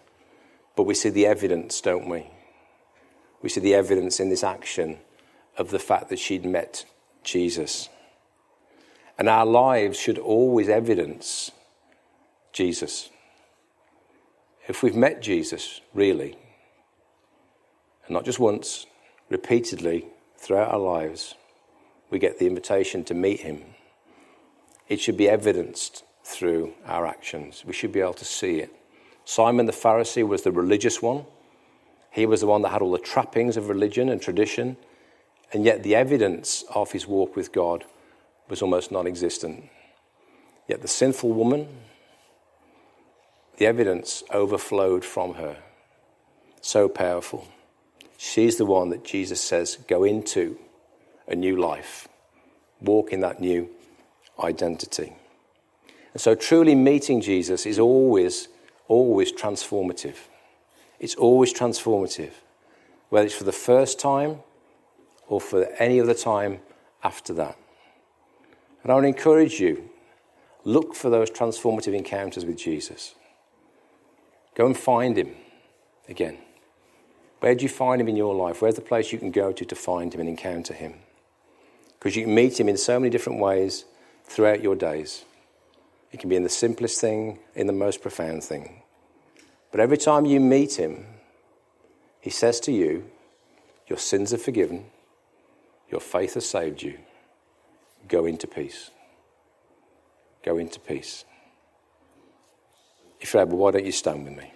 but 0.77 0.85
we 0.85 0.95
see 0.95 1.11
the 1.11 1.27
evidence, 1.27 1.81
don't 1.81 2.09
we? 2.09 2.27
We 3.43 3.49
see 3.49 3.61
the 3.61 3.75
evidence 3.75 4.21
in 4.21 4.31
this 4.31 4.45
action 4.45 4.99
of 5.59 5.71
the 5.71 5.79
fact 5.79 6.09
that 6.09 6.19
she'd 6.19 6.45
met 6.45 6.87
Jesus. 7.23 7.89
And 9.19 9.29
our 9.29 9.45
lives 9.47 9.99
should 9.99 10.19
always 10.19 10.69
evidence 10.69 11.51
Jesus. 12.53 13.11
If 14.69 14.83
we've 14.83 14.97
met 14.97 15.21
Jesus, 15.21 15.81
really, 15.93 16.37
and 18.07 18.15
not 18.15 18.25
just 18.25 18.39
once, 18.39 18.87
repeatedly 19.29 20.07
throughout 20.37 20.73
our 20.73 20.79
lives, 20.79 21.35
we 22.11 22.19
get 22.19 22.39
the 22.39 22.47
invitation 22.47 23.05
to 23.05 23.15
meet 23.15 23.41
him. 23.41 23.63
It 24.89 25.01
should 25.01 25.17
be 25.17 25.29
evidenced 25.29 26.05
through 26.25 26.75
our 26.87 27.07
actions. 27.07 27.65
We 27.65 27.73
should 27.73 27.93
be 27.93 28.01
able 28.01 28.15
to 28.15 28.25
see 28.25 28.61
it. 28.61 28.75
Simon 29.25 29.67
the 29.67 29.73
Pharisee 29.73 30.27
was 30.27 30.43
the 30.43 30.53
religious 30.53 31.01
one. 31.01 31.25
He 32.11 32.27
was 32.27 32.41
the 32.41 32.47
one 32.47 32.63
that 32.63 32.71
had 32.71 32.83
all 32.83 32.93
the 32.93 32.99
trappings 32.99 33.57
of 33.57 33.69
religion 33.69 34.09
and 34.09 34.21
tradition, 34.21 34.77
and 35.53 35.65
yet 35.65 35.83
the 35.83 35.95
evidence 35.95 36.65
of 36.75 36.93
his 36.93 37.07
walk 37.07 37.37
with 37.37 37.53
God 37.53 37.85
was 38.49 38.63
almost 38.63 38.93
non 38.93 39.07
existent. 39.07 39.65
Yet 40.69 40.83
the 40.83 40.89
sinful 40.89 41.33
woman, 41.33 41.69
the 43.57 43.67
evidence 43.67 44.23
overflowed 44.31 45.05
from 45.05 45.35
her. 45.35 45.57
So 46.61 46.89
powerful. 46.89 47.49
She's 48.17 48.57
the 48.57 48.67
one 48.67 48.91
that 48.91 49.05
Jesus 49.05 49.41
says, 49.41 49.79
go 49.89 50.05
into 50.05 50.59
a 51.27 51.35
new 51.35 51.57
life, 51.57 52.09
walk 52.81 53.13
in 53.13 53.21
that 53.21 53.41
new 53.41 53.69
identity. 54.39 55.13
And 56.13 56.21
so, 56.21 56.35
truly 56.35 56.75
meeting 56.75 57.21
Jesus 57.21 57.67
is 57.67 57.79
always, 57.79 58.49
always 58.89 59.33
transformative. 59.33 60.17
It's 61.01 61.15
always 61.15 61.53
transformative, 61.53 62.33
whether 63.09 63.27
it's 63.27 63.35
for 63.35 63.45
the 63.45 63.53
first 63.53 63.99
time 63.99 64.39
or 65.29 65.41
for 65.41 65.65
any 65.79 66.01
other 66.01 66.15
time 66.15 66.61
after 67.03 67.33
that. 67.35 67.57
And 68.83 68.93
I 68.93 68.95
would 68.95 69.05
encourage 69.05 69.61
you 69.61 69.91
look 70.65 70.95
for 70.95 71.11
those 71.11 71.31
transformative 71.31 71.95
encounters 71.95 72.45
with 72.45 72.57
Jesus. 72.57 73.15
Go 74.55 74.67
and 74.67 74.77
find 74.77 75.17
him 75.17 75.35
again. 76.09 76.39
Where 77.41 77.55
do 77.55 77.65
you 77.65 77.69
find 77.69 78.01
him 78.01 78.09
in 78.09 78.17
your 78.17 78.35
life? 78.35 78.63
Where's 78.63 78.77
the 78.77 78.83
place 78.83 79.13
you 79.13 79.19
can 79.19 79.33
go 79.33 79.53
to 79.53 79.65
to 79.65 79.75
find 79.75 80.15
him 80.15 80.21
and 80.21 80.29
encounter 80.29 80.75
him? 80.75 80.95
Because 81.99 82.15
you 82.15 82.25
can 82.25 82.35
meet 82.35 82.61
him 82.61 82.69
in 82.69 82.77
so 82.77 83.01
many 83.01 83.11
different 83.11 83.41
ways 83.41 83.85
throughout 84.25 84.63
your 84.63 84.77
days. 84.77 85.25
It 86.13 86.21
can 86.21 86.29
be 86.29 86.37
in 86.37 86.43
the 86.43 86.49
simplest 86.49 87.01
thing, 87.01 87.39
in 87.55 87.67
the 87.67 87.73
most 87.73 88.03
profound 88.03 88.45
thing. 88.45 88.83
But 89.71 89.81
every 89.81 89.97
time 89.97 90.27
you 90.27 90.39
meet 90.39 90.79
him, 90.79 91.07
he 92.21 92.31
says 92.31 92.61
to 92.61 92.73
you, 92.73 93.11
Your 93.89 93.99
sins 93.99 94.33
are 94.33 94.39
forgiven, 94.39 94.85
your 95.91 96.01
faith 96.01 96.35
has 96.35 96.49
saved 96.49 96.83
you. 96.83 96.99
Go 98.09 98.27
into 98.27 98.47
peace. 98.47 98.91
Go 100.45 100.59
into 100.59 100.81
peace. 100.81 101.25
If 103.21 103.33
you're 103.33 103.43
able, 103.43 103.59
why 103.59 103.71
don't 103.71 103.87
you 103.87 103.93
stand 103.93 104.25
with 104.25 104.37
me? 104.37 104.53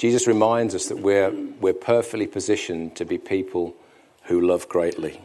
Jesus 0.00 0.26
reminds 0.26 0.74
us 0.74 0.86
that 0.86 0.96
we're, 0.96 1.30
we're 1.60 1.74
perfectly 1.74 2.26
positioned 2.26 2.96
to 2.96 3.04
be 3.04 3.18
people 3.18 3.76
who 4.22 4.40
love 4.40 4.66
greatly. 4.66 5.20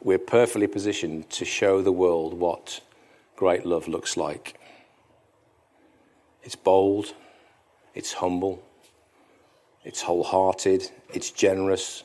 We're 0.00 0.20
perfectly 0.20 0.68
positioned 0.68 1.28
to 1.30 1.44
show 1.44 1.82
the 1.82 1.90
world 1.90 2.34
what 2.34 2.80
great 3.34 3.66
love 3.66 3.88
looks 3.88 4.16
like. 4.16 4.56
It's 6.44 6.54
bold, 6.54 7.14
it's 7.96 8.12
humble, 8.12 8.62
it's 9.82 10.02
wholehearted, 10.02 10.88
it's 11.12 11.32
generous, 11.32 12.04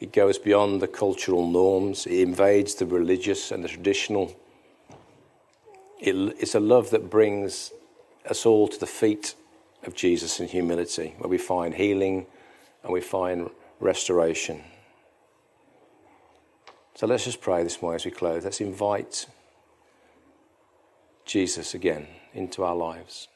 it 0.00 0.12
goes 0.12 0.38
beyond 0.38 0.82
the 0.82 0.88
cultural 0.88 1.48
norms, 1.48 2.04
it 2.04 2.18
invades 2.18 2.74
the 2.74 2.86
religious 2.86 3.52
and 3.52 3.62
the 3.62 3.68
traditional. 3.68 4.34
It, 6.00 6.16
it's 6.40 6.56
a 6.56 6.60
love 6.60 6.90
that 6.90 7.08
brings 7.08 7.70
us 8.28 8.44
all 8.44 8.66
to 8.66 8.80
the 8.80 8.88
feet 8.88 9.36
of 9.84 9.94
Jesus 9.94 10.40
in 10.40 10.48
humility, 10.48 11.14
where 11.18 11.28
we 11.28 11.38
find 11.38 11.74
healing 11.74 12.26
and 12.82 12.92
we 12.92 13.00
find 13.00 13.50
restoration. 13.80 14.62
So 16.94 17.06
let's 17.06 17.24
just 17.24 17.40
pray 17.40 17.62
this 17.62 17.80
morning 17.80 17.96
as 17.96 18.04
we 18.04 18.10
close. 18.10 18.44
Let's 18.44 18.60
invite 18.60 19.26
Jesus 21.24 21.74
again 21.74 22.08
into 22.34 22.64
our 22.64 22.74
lives. 22.74 23.28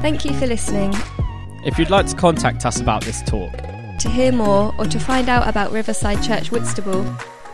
Thank 0.00 0.24
you 0.24 0.32
for 0.34 0.46
listening. 0.46 0.92
If 1.64 1.78
you'd 1.78 1.90
like 1.90 2.06
to 2.06 2.16
contact 2.16 2.64
us 2.64 2.80
about 2.80 3.04
this 3.04 3.20
talk, 3.22 3.52
To 4.00 4.08
hear 4.08 4.30
more 4.30 4.72
or 4.78 4.84
to 4.86 4.98
find 5.00 5.28
out 5.28 5.48
about 5.48 5.72
Riverside 5.72 6.22
Church 6.22 6.52
Whitstable, 6.52 7.04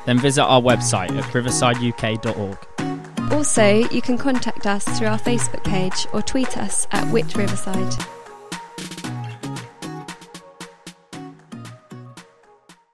then 0.07 0.19
visit 0.19 0.43
our 0.43 0.61
website 0.61 1.11
at 1.11 1.25
riversideuk.org. 1.33 2.59
also 3.33 3.89
you 3.91 4.03
can 4.03 4.19
contact 4.19 4.67
us 4.67 4.85
through 4.99 5.09
our 5.09 5.19
Facebook 5.19 5.65
page 5.65 6.07
or 6.13 6.23
tweet 6.23 6.57
us 6.57 6.87
at 6.93 7.11
Wit 7.13 7.37
Riverside. 7.37 7.95